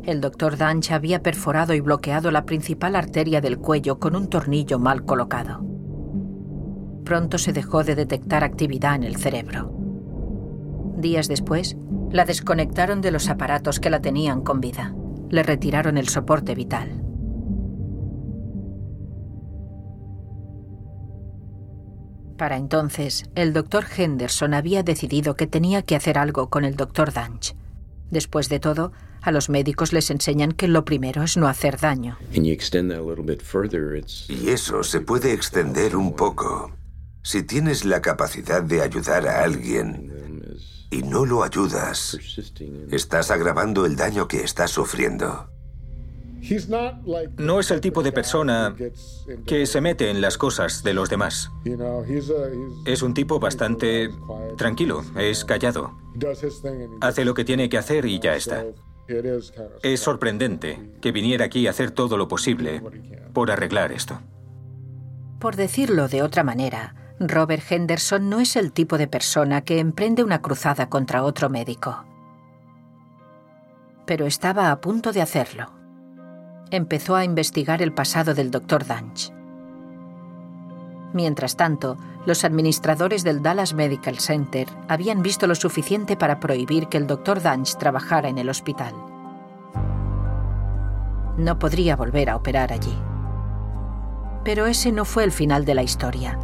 El 0.04 0.22
doctor 0.22 0.58
Danch 0.58 0.92
había 0.92 1.24
perforado 1.24 1.74
y 1.74 1.80
bloqueado 1.80 2.30
la 2.30 2.46
principal 2.46 2.96
arteria 2.96 3.42
del 3.42 3.58
cuello 3.58 3.98
con 3.98 4.16
un 4.16 4.30
tornillo 4.30 4.78
mal 4.78 5.06
colocado 5.06 5.73
pronto 7.04 7.38
se 7.38 7.54
dejó 7.54 7.84
de 7.84 7.96
detectar 7.96 8.44
actividad 8.44 8.96
en 8.96 9.04
el 9.04 9.18
cerebro. 9.18 9.72
Días 10.98 11.28
después, 11.28 11.76
la 12.12 12.26
desconectaron 12.26 13.02
de 13.02 13.12
los 13.12 13.30
aparatos 13.30 13.80
que 13.80 13.90
la 13.90 14.02
tenían 14.02 14.42
con 14.42 14.62
vida. 14.62 14.96
Le 15.30 15.44
retiraron 15.44 15.98
el 15.98 16.08
soporte 16.08 16.56
vital. 16.56 17.04
Para 22.38 22.58
entonces, 22.58 23.26
el 23.36 23.54
doctor 23.54 23.86
Henderson 23.96 24.54
había 24.54 24.84
decidido 24.84 25.36
que 25.36 25.48
tenía 25.48 25.82
que 25.82 25.96
hacer 25.96 26.18
algo 26.18 26.50
con 26.50 26.66
el 26.66 26.76
doctor 26.76 27.14
Danch. 27.14 27.56
Después 28.10 28.50
de 28.50 28.60
todo, 28.60 28.92
a 29.22 29.32
los 29.32 29.50
médicos 29.50 29.94
les 29.94 30.12
enseñan 30.12 30.52
que 30.52 30.68
lo 30.68 30.84
primero 30.84 31.24
es 31.24 31.38
no 31.38 31.48
hacer 31.48 31.80
daño. 31.80 32.18
Y 34.30 34.50
eso 34.50 34.84
se 34.84 35.02
puede 35.02 35.32
extender 35.34 35.96
un 35.96 36.14
poco. 36.14 36.72
Si 37.24 37.42
tienes 37.42 37.86
la 37.86 38.02
capacidad 38.02 38.62
de 38.62 38.82
ayudar 38.82 39.28
a 39.28 39.44
alguien 39.44 40.12
y 40.92 41.04
no 41.04 41.26
lo 41.26 41.44
ayudas, 41.44 42.18
estás 42.92 43.32
agravando 43.32 43.86
el 43.86 43.96
daño 43.96 44.28
que 44.28 44.44
estás 44.44 44.72
sufriendo. 44.72 45.50
No 47.38 47.62
es 47.62 47.72
el 47.72 47.80
tipo 47.80 48.04
de 48.04 48.12
persona 48.12 48.76
que 49.48 49.66
se 49.66 49.80
mete 49.80 50.10
en 50.10 50.20
las 50.20 50.38
cosas 50.38 50.84
de 50.84 50.94
los 50.94 51.10
demás. 51.10 51.50
Es 52.86 53.02
un 53.02 53.14
tipo 53.14 53.40
bastante 53.40 54.10
tranquilo, 54.58 55.06
es 55.18 55.46
callado. 55.46 55.98
Hace 57.00 57.24
lo 57.24 57.34
que 57.34 57.46
tiene 57.46 57.70
que 57.70 57.78
hacer 57.78 58.06
y 58.06 58.20
ya 58.20 58.36
está. 58.36 58.66
Es 59.82 60.02
sorprendente 60.02 60.92
que 61.02 61.14
viniera 61.14 61.46
aquí 61.46 61.68
a 61.68 61.70
hacer 61.70 61.92
todo 61.92 62.18
lo 62.18 62.28
posible 62.28 62.84
por 63.32 63.50
arreglar 63.50 63.94
esto. 63.94 64.22
Por 65.40 65.56
decirlo 65.56 66.10
de 66.10 66.22
otra 66.24 66.44
manera, 66.44 66.96
Robert 67.30 67.64
Henderson 67.70 68.30
no 68.30 68.40
es 68.40 68.56
el 68.56 68.72
tipo 68.72 68.98
de 68.98 69.08
persona 69.08 69.62
que 69.62 69.80
emprende 69.80 70.24
una 70.24 70.42
cruzada 70.42 70.90
contra 70.90 71.24
otro 71.24 71.50
médico. 71.50 72.06
Pero 74.06 74.26
estaba 74.26 74.72
a 74.72 74.82
punto 74.82 75.12
de 75.12 75.22
hacerlo. 75.22 75.72
Empezó 76.72 77.16
a 77.16 77.24
investigar 77.24 77.82
el 77.82 77.94
pasado 77.94 78.34
del 78.34 78.52
Dr. 78.52 78.86
Danch. 78.86 79.32
Mientras 81.14 81.56
tanto, 81.56 81.98
los 82.26 82.44
administradores 82.44 83.24
del 83.24 83.42
Dallas 83.42 83.74
Medical 83.74 84.18
Center 84.20 84.68
habían 84.88 85.22
visto 85.22 85.46
lo 85.46 85.56
suficiente 85.56 86.18
para 86.18 86.40
prohibir 86.40 86.88
que 86.88 86.98
el 86.98 87.06
Dr. 87.06 87.42
Danch 87.42 87.78
trabajara 87.78 88.30
en 88.30 88.38
el 88.38 88.50
hospital. 88.50 88.94
No 91.38 91.60
podría 91.60 91.96
volver 91.96 92.30
a 92.30 92.36
operar 92.36 92.72
allí. 92.72 92.98
Pero 94.44 94.66
ese 94.66 94.92
no 94.92 95.06
fue 95.06 95.24
el 95.24 95.32
final 95.32 95.66
de 95.66 95.76
la 95.76 95.84
historia. 95.84 96.38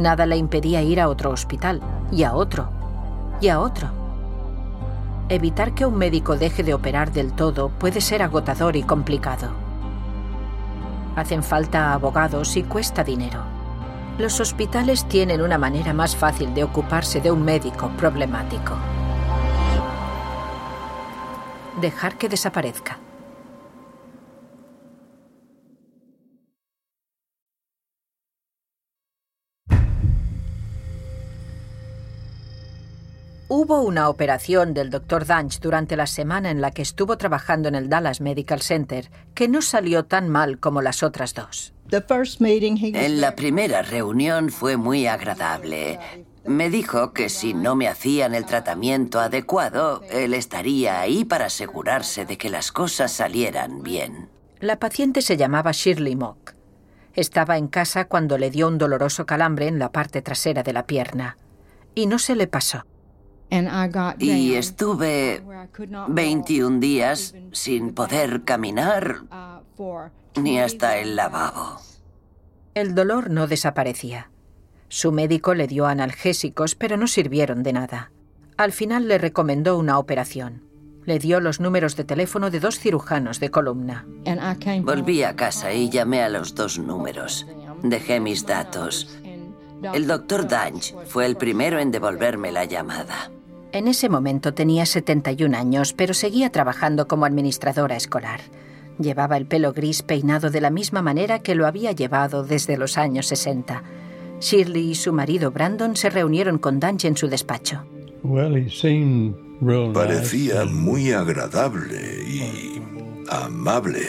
Nada 0.00 0.24
le 0.24 0.38
impedía 0.38 0.80
ir 0.80 0.98
a 0.98 1.10
otro 1.10 1.28
hospital, 1.28 1.82
y 2.10 2.22
a 2.22 2.32
otro, 2.32 2.70
y 3.38 3.48
a 3.48 3.60
otro. 3.60 3.90
Evitar 5.28 5.74
que 5.74 5.84
un 5.84 5.98
médico 5.98 6.36
deje 6.36 6.62
de 6.62 6.72
operar 6.72 7.12
del 7.12 7.34
todo 7.34 7.68
puede 7.68 8.00
ser 8.00 8.22
agotador 8.22 8.76
y 8.76 8.82
complicado. 8.82 9.50
Hacen 11.16 11.42
falta 11.42 11.92
abogados 11.92 12.56
y 12.56 12.62
cuesta 12.62 13.04
dinero. 13.04 13.42
Los 14.16 14.40
hospitales 14.40 15.06
tienen 15.06 15.42
una 15.42 15.58
manera 15.58 15.92
más 15.92 16.16
fácil 16.16 16.54
de 16.54 16.64
ocuparse 16.64 17.20
de 17.20 17.30
un 17.30 17.44
médico 17.44 17.90
problemático. 17.98 18.76
Dejar 21.78 22.16
que 22.16 22.30
desaparezca. 22.30 22.96
Hubo 33.52 33.80
una 33.80 34.08
operación 34.08 34.74
del 34.74 34.90
Dr. 34.90 35.26
Danch 35.26 35.58
durante 35.58 35.96
la 35.96 36.06
semana 36.06 36.52
en 36.52 36.60
la 36.60 36.70
que 36.70 36.82
estuvo 36.82 37.18
trabajando 37.18 37.68
en 37.68 37.74
el 37.74 37.88
Dallas 37.88 38.20
Medical 38.20 38.62
Center 38.62 39.10
que 39.34 39.48
no 39.48 39.60
salió 39.60 40.04
tan 40.04 40.28
mal 40.28 40.60
como 40.60 40.82
las 40.82 41.02
otras 41.02 41.34
dos. 41.34 41.74
En 41.90 43.20
la 43.20 43.34
primera 43.34 43.82
reunión 43.82 44.50
fue 44.50 44.76
muy 44.76 45.08
agradable. 45.08 45.98
Me 46.44 46.70
dijo 46.70 47.12
que 47.12 47.28
si 47.28 47.52
no 47.52 47.74
me 47.74 47.88
hacían 47.88 48.36
el 48.36 48.46
tratamiento 48.46 49.18
adecuado, 49.18 50.00
él 50.12 50.34
estaría 50.34 51.00
ahí 51.00 51.24
para 51.24 51.46
asegurarse 51.46 52.24
de 52.24 52.38
que 52.38 52.50
las 52.50 52.70
cosas 52.70 53.10
salieran 53.10 53.82
bien. 53.82 54.28
La 54.60 54.78
paciente 54.78 55.22
se 55.22 55.36
llamaba 55.36 55.72
Shirley 55.72 56.14
Mock. 56.14 56.54
Estaba 57.14 57.58
en 57.58 57.66
casa 57.66 58.04
cuando 58.04 58.38
le 58.38 58.52
dio 58.52 58.68
un 58.68 58.78
doloroso 58.78 59.26
calambre 59.26 59.66
en 59.66 59.80
la 59.80 59.90
parte 59.90 60.22
trasera 60.22 60.62
de 60.62 60.72
la 60.72 60.86
pierna. 60.86 61.36
Y 61.96 62.06
no 62.06 62.20
se 62.20 62.36
le 62.36 62.46
pasó. 62.46 62.84
Y 64.18 64.54
estuve 64.54 65.42
21 66.08 66.80
días 66.80 67.34
sin 67.52 67.94
poder 67.94 68.44
caminar 68.44 69.22
ni 70.36 70.60
hasta 70.60 70.98
el 70.98 71.16
lavabo. 71.16 71.80
El 72.74 72.94
dolor 72.94 73.30
no 73.30 73.46
desaparecía. 73.46 74.30
Su 74.88 75.12
médico 75.12 75.54
le 75.54 75.66
dio 75.66 75.86
analgésicos, 75.86 76.74
pero 76.74 76.96
no 76.96 77.06
sirvieron 77.06 77.62
de 77.62 77.72
nada. 77.72 78.12
Al 78.56 78.72
final 78.72 79.08
le 79.08 79.18
recomendó 79.18 79.78
una 79.78 79.98
operación. 79.98 80.62
Le 81.06 81.18
dio 81.18 81.40
los 81.40 81.60
números 81.60 81.96
de 81.96 82.04
teléfono 82.04 82.50
de 82.50 82.60
dos 82.60 82.78
cirujanos 82.78 83.40
de 83.40 83.50
columna. 83.50 84.06
Volví 84.82 85.22
a 85.22 85.34
casa 85.34 85.72
y 85.72 85.88
llamé 85.88 86.22
a 86.22 86.28
los 86.28 86.54
dos 86.54 86.78
números. 86.78 87.46
Dejé 87.82 88.20
mis 88.20 88.46
datos. 88.46 89.18
El 89.94 90.06
doctor 90.06 90.46
Danch 90.46 90.94
fue 91.06 91.24
el 91.24 91.36
primero 91.36 91.78
en 91.78 91.90
devolverme 91.90 92.52
la 92.52 92.66
llamada. 92.66 93.30
En 93.72 93.86
ese 93.86 94.08
momento 94.08 94.52
tenía 94.52 94.84
71 94.84 95.56
años, 95.56 95.92
pero 95.92 96.12
seguía 96.12 96.50
trabajando 96.50 97.06
como 97.06 97.24
administradora 97.24 97.96
escolar. 97.96 98.40
Llevaba 98.98 99.36
el 99.36 99.46
pelo 99.46 99.72
gris 99.72 100.02
peinado 100.02 100.50
de 100.50 100.60
la 100.60 100.70
misma 100.70 101.02
manera 101.02 101.38
que 101.38 101.54
lo 101.54 101.66
había 101.66 101.92
llevado 101.92 102.42
desde 102.42 102.76
los 102.76 102.98
años 102.98 103.26
60. 103.26 103.82
Shirley 104.40 104.90
y 104.90 104.94
su 104.94 105.12
marido 105.12 105.52
Brandon 105.52 105.96
se 105.96 106.10
reunieron 106.10 106.58
con 106.58 106.80
Danch 106.80 107.04
en 107.04 107.16
su 107.16 107.28
despacho. 107.28 107.84
Parecía 109.94 110.64
muy 110.64 111.12
agradable 111.12 112.24
y 112.26 112.82
amable. 113.28 114.02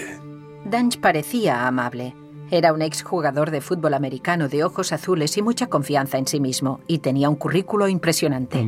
Danch 0.66 1.00
parecía 1.00 1.68
amable. 1.68 2.16
Era 2.54 2.74
un 2.74 2.82
exjugador 2.82 3.50
de 3.50 3.62
fútbol 3.62 3.94
americano 3.94 4.50
de 4.50 4.66
ojos 4.66 4.92
azules 4.92 5.38
y 5.38 5.42
mucha 5.42 5.68
confianza 5.68 6.18
en 6.18 6.28
sí 6.28 6.42
mismo, 6.42 6.82
y 6.86 7.00
tenía 7.00 7.30
un 7.30 7.38
currículo 7.38 7.88
impresionante. 7.88 8.62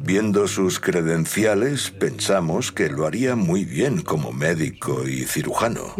Viendo 0.00 0.48
sus 0.48 0.80
credenciales, 0.80 1.92
pensamos 1.92 2.72
que 2.72 2.88
lo 2.88 3.06
haría 3.06 3.36
muy 3.36 3.64
bien 3.64 4.02
como 4.02 4.32
médico 4.32 5.06
y 5.06 5.24
cirujano. 5.24 5.94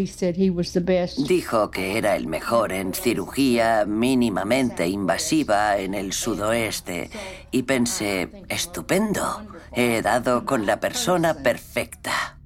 Dijo 1.28 1.70
que 1.70 1.96
era 1.96 2.16
el 2.16 2.26
mejor 2.26 2.72
en 2.72 2.92
cirugía 2.92 3.84
mínimamente 3.86 4.88
invasiva 4.88 5.78
en 5.78 5.94
el 5.94 6.12
sudoeste, 6.12 7.08
y 7.52 7.62
pensé, 7.62 8.30
estupendo, 8.48 9.42
he 9.70 10.02
dado 10.02 10.44
con 10.44 10.66
la 10.66 10.80
persona 10.80 11.34
perfecta. 11.34 12.40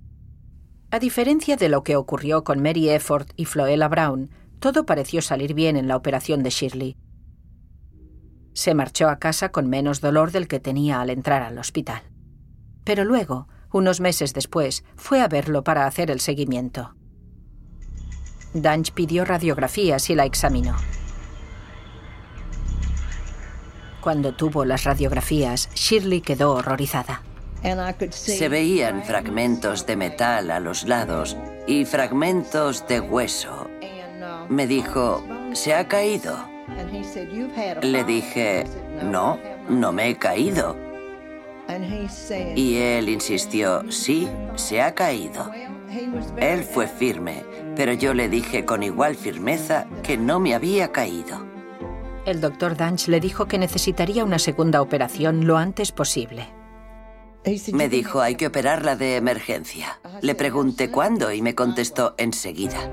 A 0.91 0.99
diferencia 0.99 1.57
de 1.57 1.71
lo 1.71 1.83
que 1.83 1.97
ocurrió 1.97 2.45
con 2.45 2.63
Mary 2.63 2.91
Efford 2.91 3.29
y 3.37 3.47
Floella 3.47 3.89
Brown, 3.89 4.31
todo 4.61 4.87
pareció 4.87 5.23
salir 5.23 5.55
bien 5.55 5.77
en 5.77 5.89
la 5.89 5.97
operación 5.97 6.43
de 6.43 6.51
Shirley. 6.51 6.97
Se 8.53 8.75
marchó 8.75 9.09
a 9.09 9.19
casa 9.19 9.51
con 9.51 9.69
menos 9.69 10.01
dolor 10.01 10.33
del 10.33 10.49
que 10.49 10.61
tenía 10.61 11.01
al 11.01 11.11
entrar 11.11 11.43
al 11.43 11.59
hospital. 11.59 12.03
Pero 12.85 13.05
luego, 13.05 13.49
unos 13.73 14.01
meses 14.01 14.33
después, 14.33 14.85
fue 14.97 15.21
a 15.21 15.29
verlo 15.29 15.63
para 15.63 15.87
hacer 15.87 16.11
el 16.11 16.21
seguimiento. 16.21 16.95
Danch 18.55 18.93
pidió 18.93 19.25
radiografías 19.25 20.09
y 20.09 20.15
la 20.15 20.25
examinó. 20.25 20.75
Cuando 24.01 24.35
tuvo 24.35 24.65
las 24.65 24.85
radiografías, 24.85 25.69
Shirley 25.75 26.21
quedó 26.23 26.55
horrorizada. 26.55 27.23
Se 28.11 28.49
veían 28.49 29.03
fragmentos 29.03 29.85
de 29.85 29.97
metal 29.97 30.51
a 30.51 30.61
los 30.61 30.85
lados 30.85 31.37
y 31.67 31.85
fragmentos 31.85 32.87
de 32.87 33.01
hueso 33.01 33.66
me 34.49 34.67
dijo, 34.67 35.25
¿se 35.53 35.75
ha 35.75 35.89
caído? 35.89 36.37
Le 37.83 38.05
dije, 38.05 38.65
no, 39.03 39.39
no 39.69 39.93
me 39.93 40.11
he 40.11 40.17
caído. 40.17 40.77
Y 42.55 42.77
él 42.77 43.09
insistió, 43.09 43.91
sí, 43.91 44.29
se 44.55 44.83
ha 44.83 44.95
caído. 44.95 45.51
Él 46.37 46.63
fue 46.63 46.87
firme, 46.87 47.45
pero 47.75 47.93
yo 47.93 48.15
le 48.15 48.29
dije 48.29 48.65
con 48.65 48.83
igual 48.83 49.17
firmeza 49.17 49.87
que 50.03 50.17
no 50.17 50.41
me 50.41 50.55
había 50.55 50.93
caído. 50.93 51.45
El 52.25 52.41
doctor 52.41 52.77
Danch 52.77 53.09
le 53.09 53.21
dijo 53.21 53.47
que 53.47 53.59
necesitaría 53.59 54.25
una 54.25 54.39
segunda 54.39 54.83
operación 54.83 55.47
lo 55.47 55.57
antes 55.57 55.93
posible. 55.93 56.49
Me 57.73 57.89
dijo, 57.89 58.21
hay 58.21 58.35
que 58.35 58.49
operarla 58.49 58.97
de 58.97 59.17
emergencia. 59.17 60.01
Le 60.21 60.35
pregunté 60.35 60.91
cuándo 60.91 61.33
y 61.33 61.43
me 61.43 61.55
contestó 61.55 62.15
enseguida. 62.19 62.91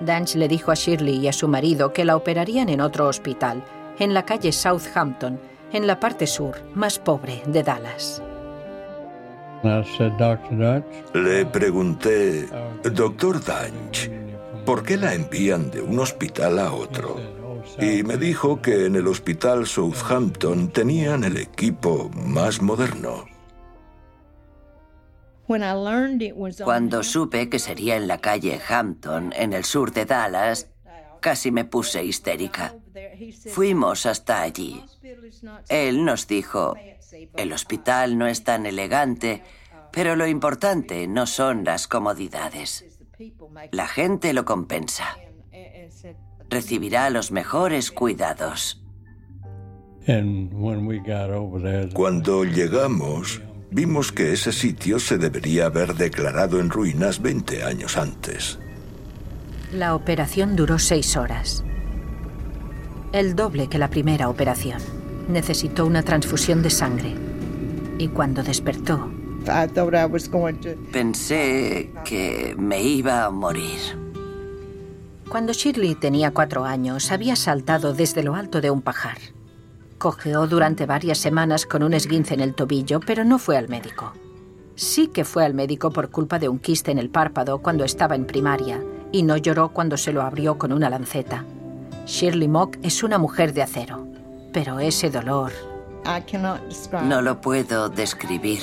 Danch 0.00 0.34
le 0.34 0.48
dijo 0.48 0.70
a 0.70 0.74
Shirley 0.74 1.16
y 1.16 1.28
a 1.28 1.32
su 1.32 1.48
marido 1.48 1.92
que 1.92 2.04
la 2.04 2.16
operarían 2.16 2.68
en 2.68 2.80
otro 2.80 3.06
hospital, 3.08 3.62
en 3.98 4.14
la 4.14 4.24
calle 4.24 4.52
Southampton, 4.52 5.38
en 5.72 5.86
la 5.86 5.98
parte 5.98 6.26
sur, 6.26 6.56
más 6.74 6.98
pobre 6.98 7.42
de 7.46 7.62
Dallas. 7.62 8.22
Le 11.14 11.46
pregunté, 11.46 12.48
Doctor 12.92 13.42
Danch, 13.42 14.10
¿por 14.64 14.82
qué 14.82 14.96
la 14.96 15.14
envían 15.14 15.70
de 15.70 15.80
un 15.80 15.98
hospital 15.98 16.58
a 16.58 16.72
otro? 16.72 17.16
Y 17.80 18.02
me 18.04 18.16
dijo 18.16 18.62
que 18.62 18.86
en 18.86 18.96
el 18.96 19.06
hospital 19.08 19.66
Southampton 19.66 20.68
tenían 20.68 21.24
el 21.24 21.36
equipo 21.36 22.10
más 22.14 22.62
moderno. 22.62 23.24
Cuando 26.64 27.02
supe 27.02 27.48
que 27.48 27.58
sería 27.58 27.96
en 27.96 28.08
la 28.08 28.18
calle 28.18 28.60
Hampton, 28.68 29.32
en 29.36 29.52
el 29.52 29.64
sur 29.64 29.92
de 29.92 30.04
Dallas, 30.04 30.70
casi 31.20 31.50
me 31.50 31.64
puse 31.64 32.04
histérica. 32.04 32.74
Fuimos 33.50 34.06
hasta 34.06 34.42
allí. 34.42 34.82
Él 35.68 36.04
nos 36.04 36.26
dijo, 36.26 36.76
el 37.36 37.52
hospital 37.52 38.18
no 38.18 38.26
es 38.26 38.44
tan 38.44 38.66
elegante, 38.66 39.42
pero 39.92 40.16
lo 40.16 40.26
importante 40.26 41.06
no 41.06 41.26
son 41.26 41.64
las 41.64 41.86
comodidades. 41.86 42.84
La 43.72 43.86
gente 43.86 44.32
lo 44.32 44.44
compensa. 44.44 45.16
Recibirá 46.50 47.10
los 47.10 47.30
mejores 47.32 47.90
cuidados. 47.90 48.82
Cuando 51.94 52.44
llegamos, 52.44 53.42
vimos 53.70 54.12
que 54.12 54.32
ese 54.32 54.52
sitio 54.52 54.98
se 54.98 55.18
debería 55.18 55.66
haber 55.66 55.94
declarado 55.94 56.60
en 56.60 56.70
ruinas 56.70 57.20
20 57.20 57.64
años 57.64 57.96
antes. 57.96 58.58
La 59.72 59.94
operación 59.94 60.56
duró 60.56 60.78
seis 60.78 61.16
horas. 61.16 61.64
El 63.12 63.34
doble 63.34 63.68
que 63.68 63.78
la 63.78 63.90
primera 63.90 64.28
operación. 64.28 64.80
Necesitó 65.28 65.86
una 65.86 66.02
transfusión 66.02 66.62
de 66.62 66.70
sangre. 66.70 67.14
Y 67.98 68.08
cuando 68.08 68.42
despertó... 68.42 69.10
Pensé 70.92 71.90
que 72.04 72.54
me 72.58 72.82
iba 72.82 73.24
a 73.24 73.30
morir. 73.30 73.78
Cuando 75.28 75.52
Shirley 75.52 75.94
tenía 75.94 76.32
cuatro 76.32 76.64
años, 76.64 77.10
había 77.10 77.36
saltado 77.36 77.92
desde 77.92 78.22
lo 78.22 78.34
alto 78.34 78.60
de 78.60 78.70
un 78.70 78.82
pajar. 78.82 79.18
Cojeó 79.98 80.46
durante 80.46 80.84
varias 80.84 81.18
semanas 81.18 81.64
con 81.64 81.82
un 81.82 81.94
esguince 81.94 82.34
en 82.34 82.40
el 82.40 82.54
tobillo, 82.54 83.00
pero 83.00 83.24
no 83.24 83.38
fue 83.38 83.56
al 83.56 83.68
médico. 83.68 84.12
Sí 84.74 85.08
que 85.08 85.24
fue 85.24 85.44
al 85.44 85.54
médico 85.54 85.90
por 85.90 86.10
culpa 86.10 86.38
de 86.38 86.50
un 86.50 86.58
quiste 86.58 86.90
en 86.90 86.98
el 86.98 87.08
párpado 87.08 87.58
cuando 87.58 87.82
estaba 87.82 88.14
en 88.14 88.26
primaria 88.26 88.82
y 89.10 89.22
no 89.22 89.38
lloró 89.38 89.70
cuando 89.70 89.96
se 89.96 90.12
lo 90.12 90.20
abrió 90.20 90.58
con 90.58 90.72
una 90.72 90.90
lanceta. 90.90 91.44
Shirley 92.06 92.46
Mock 92.46 92.76
es 92.82 93.02
una 93.02 93.16
mujer 93.16 93.54
de 93.54 93.62
acero, 93.62 94.06
pero 94.52 94.78
ese 94.78 95.10
dolor... 95.10 95.52
No 97.02 97.22
lo 97.22 97.40
puedo 97.40 97.88
describir. 97.88 98.60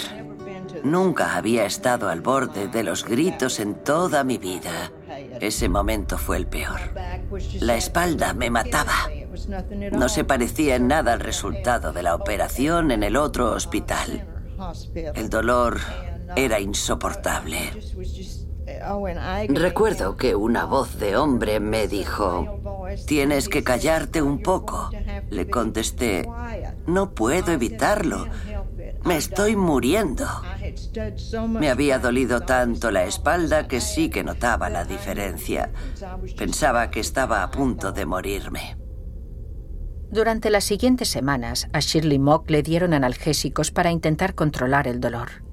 Nunca 0.84 1.36
había 1.36 1.66
estado 1.66 2.10
al 2.10 2.22
borde 2.22 2.68
de 2.68 2.84
los 2.84 3.04
gritos 3.06 3.60
en 3.60 3.76
toda 3.76 4.24
mi 4.24 4.38
vida. 4.38 4.92
Ese 5.40 5.70
momento 5.70 6.18
fue 6.18 6.38
el 6.38 6.48
peor. 6.48 6.80
La 7.60 7.76
espalda 7.76 8.34
me 8.34 8.50
mataba. 8.50 9.10
No 9.92 10.10
se 10.10 10.24
parecía 10.24 10.76
en 10.76 10.88
nada 10.88 11.14
al 11.14 11.20
resultado 11.20 11.92
de 11.92 12.04
la 12.04 12.16
operación 12.16 12.92
en 12.92 13.04
el 13.04 13.16
otro 13.16 13.52
hospital. 13.52 14.28
El 15.16 15.30
dolor 15.30 15.80
era 16.36 16.60
insoportable. 16.60 17.72
Recuerdo 19.50 20.16
que 20.16 20.36
una 20.36 20.66
voz 20.66 20.98
de 20.98 21.18
hombre 21.18 21.60
me 21.60 21.88
dijo, 21.88 22.60
tienes 23.06 23.50
que 23.50 23.64
callarte 23.64 24.22
un 24.22 24.42
poco. 24.42 24.90
Le 25.30 25.50
contesté, 25.50 26.30
no 26.88 27.14
puedo 27.14 27.52
evitarlo. 27.52 28.28
Me 29.04 29.18
estoy 29.18 29.56
muriendo. 29.56 30.26
Me 31.50 31.70
había 31.70 32.00
dolido 32.00 32.42
tanto 32.42 32.90
la 32.90 33.04
espalda 33.04 33.68
que 33.68 33.82
sí 33.82 34.10
que 34.10 34.24
notaba 34.24 34.70
la 34.70 34.86
diferencia. 34.86 35.72
Pensaba 36.38 36.90
que 36.90 37.02
estaba 37.02 37.44
a 37.44 37.52
punto 37.52 37.92
de 37.92 38.06
morirme. 38.06 38.78
Durante 40.10 40.50
las 40.50 40.64
siguientes 40.64 41.10
semanas, 41.10 41.68
a 41.74 41.80
Shirley 41.80 42.20
Mock 42.20 42.50
le 42.50 42.62
dieron 42.62 42.94
analgésicos 42.94 43.72
para 43.72 43.92
intentar 43.92 44.36
controlar 44.36 44.88
el 44.88 45.02
dolor. 45.02 45.44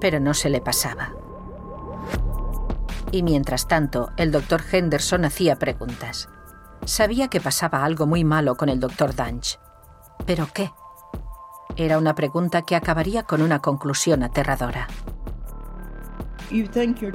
Pero 0.00 0.20
no 0.20 0.32
se 0.32 0.48
le 0.48 0.60
pasaba. 0.60 1.12
Y 3.10 3.22
mientras 3.22 3.66
tanto, 3.66 4.10
el 4.16 4.30
doctor 4.30 4.62
Henderson 4.70 5.24
hacía 5.24 5.56
preguntas. 5.56 6.28
Sabía 6.84 7.28
que 7.28 7.40
pasaba 7.40 7.84
algo 7.84 8.06
muy 8.06 8.24
malo 8.24 8.56
con 8.56 8.68
el 8.68 8.80
doctor 8.80 9.14
Dunge. 9.14 9.58
¿Pero 10.24 10.48
qué? 10.54 10.70
Era 11.78 11.96
una 11.96 12.16
pregunta 12.16 12.62
que 12.62 12.74
acabaría 12.74 13.22
con 13.22 13.40
una 13.40 13.60
conclusión 13.60 14.24
aterradora. 14.24 14.88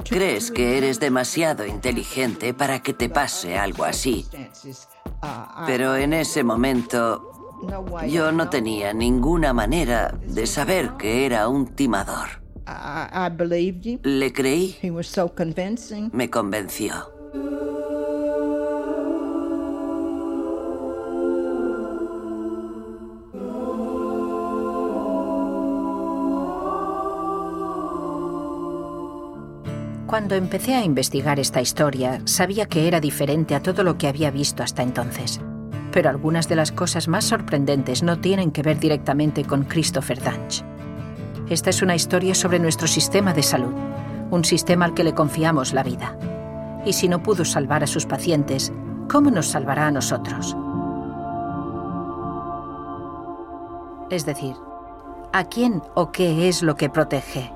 ¿Crees 0.08 0.50
que 0.50 0.78
eres 0.78 1.00
demasiado 1.00 1.66
inteligente 1.66 2.54
para 2.54 2.82
que 2.82 2.94
te 2.94 3.10
pase 3.10 3.58
algo 3.58 3.84
así? 3.84 4.26
Pero 5.66 5.96
en 5.96 6.14
ese 6.14 6.44
momento 6.44 7.58
yo 8.08 8.32
no 8.32 8.48
tenía 8.48 8.94
ninguna 8.94 9.52
manera 9.52 10.18
de 10.26 10.46
saber 10.46 10.92
que 10.96 11.26
era 11.26 11.46
un 11.48 11.66
timador. 11.66 12.42
Le 14.02 14.32
creí. 14.32 14.78
Me 16.12 16.30
convenció. 16.30 17.12
Cuando 30.14 30.36
empecé 30.36 30.76
a 30.76 30.84
investigar 30.84 31.40
esta 31.40 31.60
historia, 31.60 32.20
sabía 32.24 32.66
que 32.66 32.86
era 32.86 33.00
diferente 33.00 33.56
a 33.56 33.60
todo 33.60 33.82
lo 33.82 33.98
que 33.98 34.06
había 34.06 34.30
visto 34.30 34.62
hasta 34.62 34.84
entonces. 34.84 35.40
Pero 35.90 36.08
algunas 36.08 36.48
de 36.48 36.54
las 36.54 36.70
cosas 36.70 37.08
más 37.08 37.24
sorprendentes 37.24 38.04
no 38.04 38.20
tienen 38.20 38.52
que 38.52 38.62
ver 38.62 38.78
directamente 38.78 39.42
con 39.42 39.64
Christopher 39.64 40.22
Dunge. 40.22 40.62
Esta 41.50 41.70
es 41.70 41.82
una 41.82 41.96
historia 41.96 42.36
sobre 42.36 42.60
nuestro 42.60 42.86
sistema 42.86 43.34
de 43.34 43.42
salud, 43.42 43.74
un 44.30 44.44
sistema 44.44 44.84
al 44.84 44.94
que 44.94 45.02
le 45.02 45.14
confiamos 45.14 45.72
la 45.72 45.82
vida. 45.82 46.16
Y 46.86 46.92
si 46.92 47.08
no 47.08 47.20
pudo 47.20 47.44
salvar 47.44 47.82
a 47.82 47.88
sus 47.88 48.06
pacientes, 48.06 48.72
¿cómo 49.10 49.32
nos 49.32 49.48
salvará 49.48 49.88
a 49.88 49.90
nosotros? 49.90 50.56
Es 54.10 54.24
decir, 54.24 54.54
¿a 55.32 55.42
quién 55.46 55.82
o 55.96 56.12
qué 56.12 56.48
es 56.48 56.62
lo 56.62 56.76
que 56.76 56.88
protege? 56.88 57.53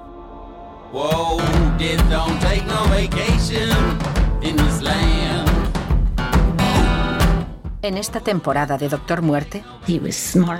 En 7.82 7.98
esta 7.98 8.20
temporada 8.20 8.78
de 8.78 8.88
Doctor 8.88 9.20
Muerte, 9.20 9.62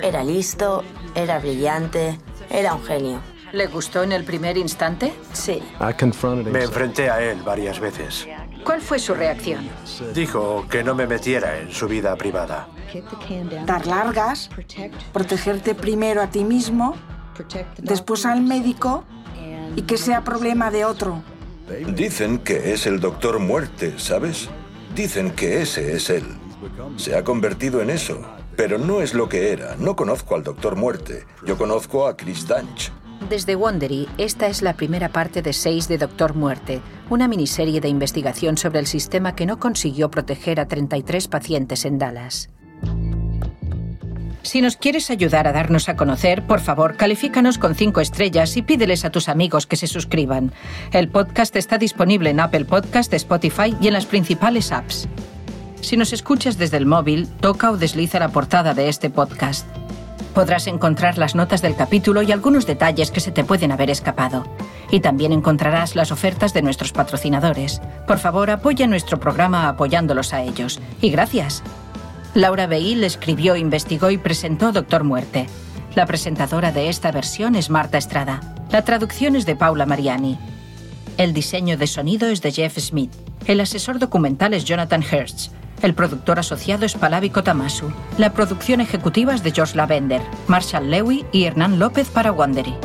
era 0.02 0.24
listo, 0.24 0.84
era 1.14 1.38
brillante, 1.38 2.18
era 2.50 2.74
un 2.74 2.84
genio. 2.84 3.20
¿Le 3.52 3.68
gustó 3.68 4.02
en 4.02 4.12
el 4.12 4.24
primer 4.24 4.58
instante? 4.58 5.14
Sí. 5.32 5.62
Me 6.50 6.64
enfrenté 6.64 7.08
a 7.08 7.22
él 7.22 7.40
varias 7.42 7.80
veces. 7.80 8.28
¿Cuál 8.64 8.82
fue 8.82 8.98
su 8.98 9.14
reacción? 9.14 9.66
Dijo 10.12 10.66
que 10.68 10.84
no 10.84 10.94
me 10.94 11.06
metiera 11.06 11.58
en 11.58 11.72
su 11.72 11.88
vida 11.88 12.14
privada. 12.16 12.68
Dar 13.64 13.86
largas, 13.86 14.50
protegerte 15.12 15.74
primero 15.74 16.20
a 16.20 16.26
ti 16.26 16.44
mismo, 16.44 16.94
después 17.78 18.26
al 18.26 18.42
médico 18.42 19.04
y 19.78 19.82
que 19.82 19.96
sea 19.96 20.24
problema 20.24 20.72
de 20.72 20.84
otro. 20.84 21.22
Dicen 21.94 22.38
que 22.38 22.72
es 22.72 22.84
el 22.88 22.98
Doctor 22.98 23.38
Muerte, 23.38 23.94
¿sabes? 23.96 24.48
Dicen 24.92 25.30
que 25.30 25.62
ese 25.62 25.94
es 25.94 26.10
él. 26.10 26.24
Se 26.96 27.14
ha 27.14 27.22
convertido 27.22 27.80
en 27.80 27.90
eso, 27.90 28.20
pero 28.56 28.78
no 28.78 29.02
es 29.02 29.14
lo 29.14 29.28
que 29.28 29.52
era. 29.52 29.76
No 29.76 29.94
conozco 29.94 30.34
al 30.34 30.42
Doctor 30.42 30.74
Muerte. 30.74 31.26
Yo 31.46 31.56
conozco 31.56 32.08
a 32.08 32.16
Chris 32.16 32.48
Dunch. 32.48 32.90
Desde 33.30 33.54
Wondery, 33.54 34.08
esta 34.18 34.48
es 34.48 34.62
la 34.62 34.74
primera 34.74 35.10
parte 35.10 35.42
de 35.42 35.52
seis 35.52 35.86
de 35.86 35.98
Doctor 35.98 36.34
Muerte, 36.34 36.80
una 37.08 37.28
miniserie 37.28 37.80
de 37.80 37.88
investigación 37.88 38.56
sobre 38.56 38.80
el 38.80 38.86
sistema 38.88 39.36
que 39.36 39.46
no 39.46 39.60
consiguió 39.60 40.10
proteger 40.10 40.58
a 40.58 40.66
33 40.66 41.28
pacientes 41.28 41.84
en 41.84 41.98
Dallas. 41.98 42.50
Si 44.48 44.62
nos 44.62 44.78
quieres 44.78 45.10
ayudar 45.10 45.46
a 45.46 45.52
darnos 45.52 45.90
a 45.90 45.96
conocer, 45.96 46.46
por 46.46 46.60
favor, 46.60 46.96
califícanos 46.96 47.58
con 47.58 47.74
cinco 47.74 48.00
estrellas 48.00 48.56
y 48.56 48.62
pídeles 48.62 49.04
a 49.04 49.10
tus 49.10 49.28
amigos 49.28 49.66
que 49.66 49.76
se 49.76 49.86
suscriban. 49.86 50.52
El 50.90 51.10
podcast 51.10 51.54
está 51.54 51.76
disponible 51.76 52.30
en 52.30 52.40
Apple 52.40 52.64
Podcast, 52.64 53.12
Spotify 53.12 53.76
y 53.78 53.88
en 53.88 53.92
las 53.92 54.06
principales 54.06 54.72
apps. 54.72 55.06
Si 55.82 55.98
nos 55.98 56.14
escuchas 56.14 56.56
desde 56.56 56.78
el 56.78 56.86
móvil, 56.86 57.28
toca 57.28 57.70
o 57.70 57.76
desliza 57.76 58.20
la 58.20 58.30
portada 58.30 58.72
de 58.72 58.88
este 58.88 59.10
podcast. 59.10 59.66
Podrás 60.34 60.66
encontrar 60.66 61.18
las 61.18 61.34
notas 61.34 61.60
del 61.60 61.76
capítulo 61.76 62.22
y 62.22 62.32
algunos 62.32 62.66
detalles 62.66 63.10
que 63.10 63.20
se 63.20 63.32
te 63.32 63.44
pueden 63.44 63.70
haber 63.70 63.90
escapado. 63.90 64.46
Y 64.90 65.00
también 65.00 65.32
encontrarás 65.32 65.94
las 65.94 66.10
ofertas 66.10 66.54
de 66.54 66.62
nuestros 66.62 66.92
patrocinadores. 66.92 67.82
Por 68.06 68.18
favor, 68.18 68.50
apoya 68.50 68.86
nuestro 68.86 69.20
programa 69.20 69.68
apoyándolos 69.68 70.32
a 70.32 70.40
ellos. 70.40 70.80
Y 71.02 71.10
gracias. 71.10 71.62
Laura 72.38 72.68
Beil 72.68 73.02
escribió, 73.02 73.56
investigó 73.56 74.12
y 74.12 74.16
presentó 74.16 74.70
Doctor 74.70 75.02
Muerte. 75.02 75.48
La 75.96 76.06
presentadora 76.06 76.70
de 76.70 76.88
esta 76.88 77.10
versión 77.10 77.56
es 77.56 77.68
Marta 77.68 77.98
Estrada. 77.98 78.54
La 78.70 78.82
traducción 78.82 79.34
es 79.34 79.44
de 79.44 79.56
Paula 79.56 79.86
Mariani. 79.86 80.38
El 81.16 81.32
diseño 81.32 81.76
de 81.76 81.88
sonido 81.88 82.28
es 82.28 82.40
de 82.40 82.52
Jeff 82.52 82.78
Smith. 82.78 83.10
El 83.46 83.60
asesor 83.60 83.98
documental 83.98 84.54
es 84.54 84.64
Jonathan 84.64 85.02
Hertz. 85.02 85.50
El 85.82 85.94
productor 85.94 86.38
asociado 86.38 86.86
es 86.86 86.94
Palavi 86.94 87.30
Kotamasu. 87.30 87.92
La 88.18 88.32
producción 88.32 88.80
ejecutiva 88.80 89.34
es 89.34 89.42
de 89.42 89.50
George 89.50 89.74
Lavender, 89.74 90.22
Marshall 90.46 90.88
Lewy 90.88 91.26
y 91.32 91.42
Hernán 91.42 91.80
López 91.80 92.08
para 92.08 92.30
Wandery. 92.30 92.76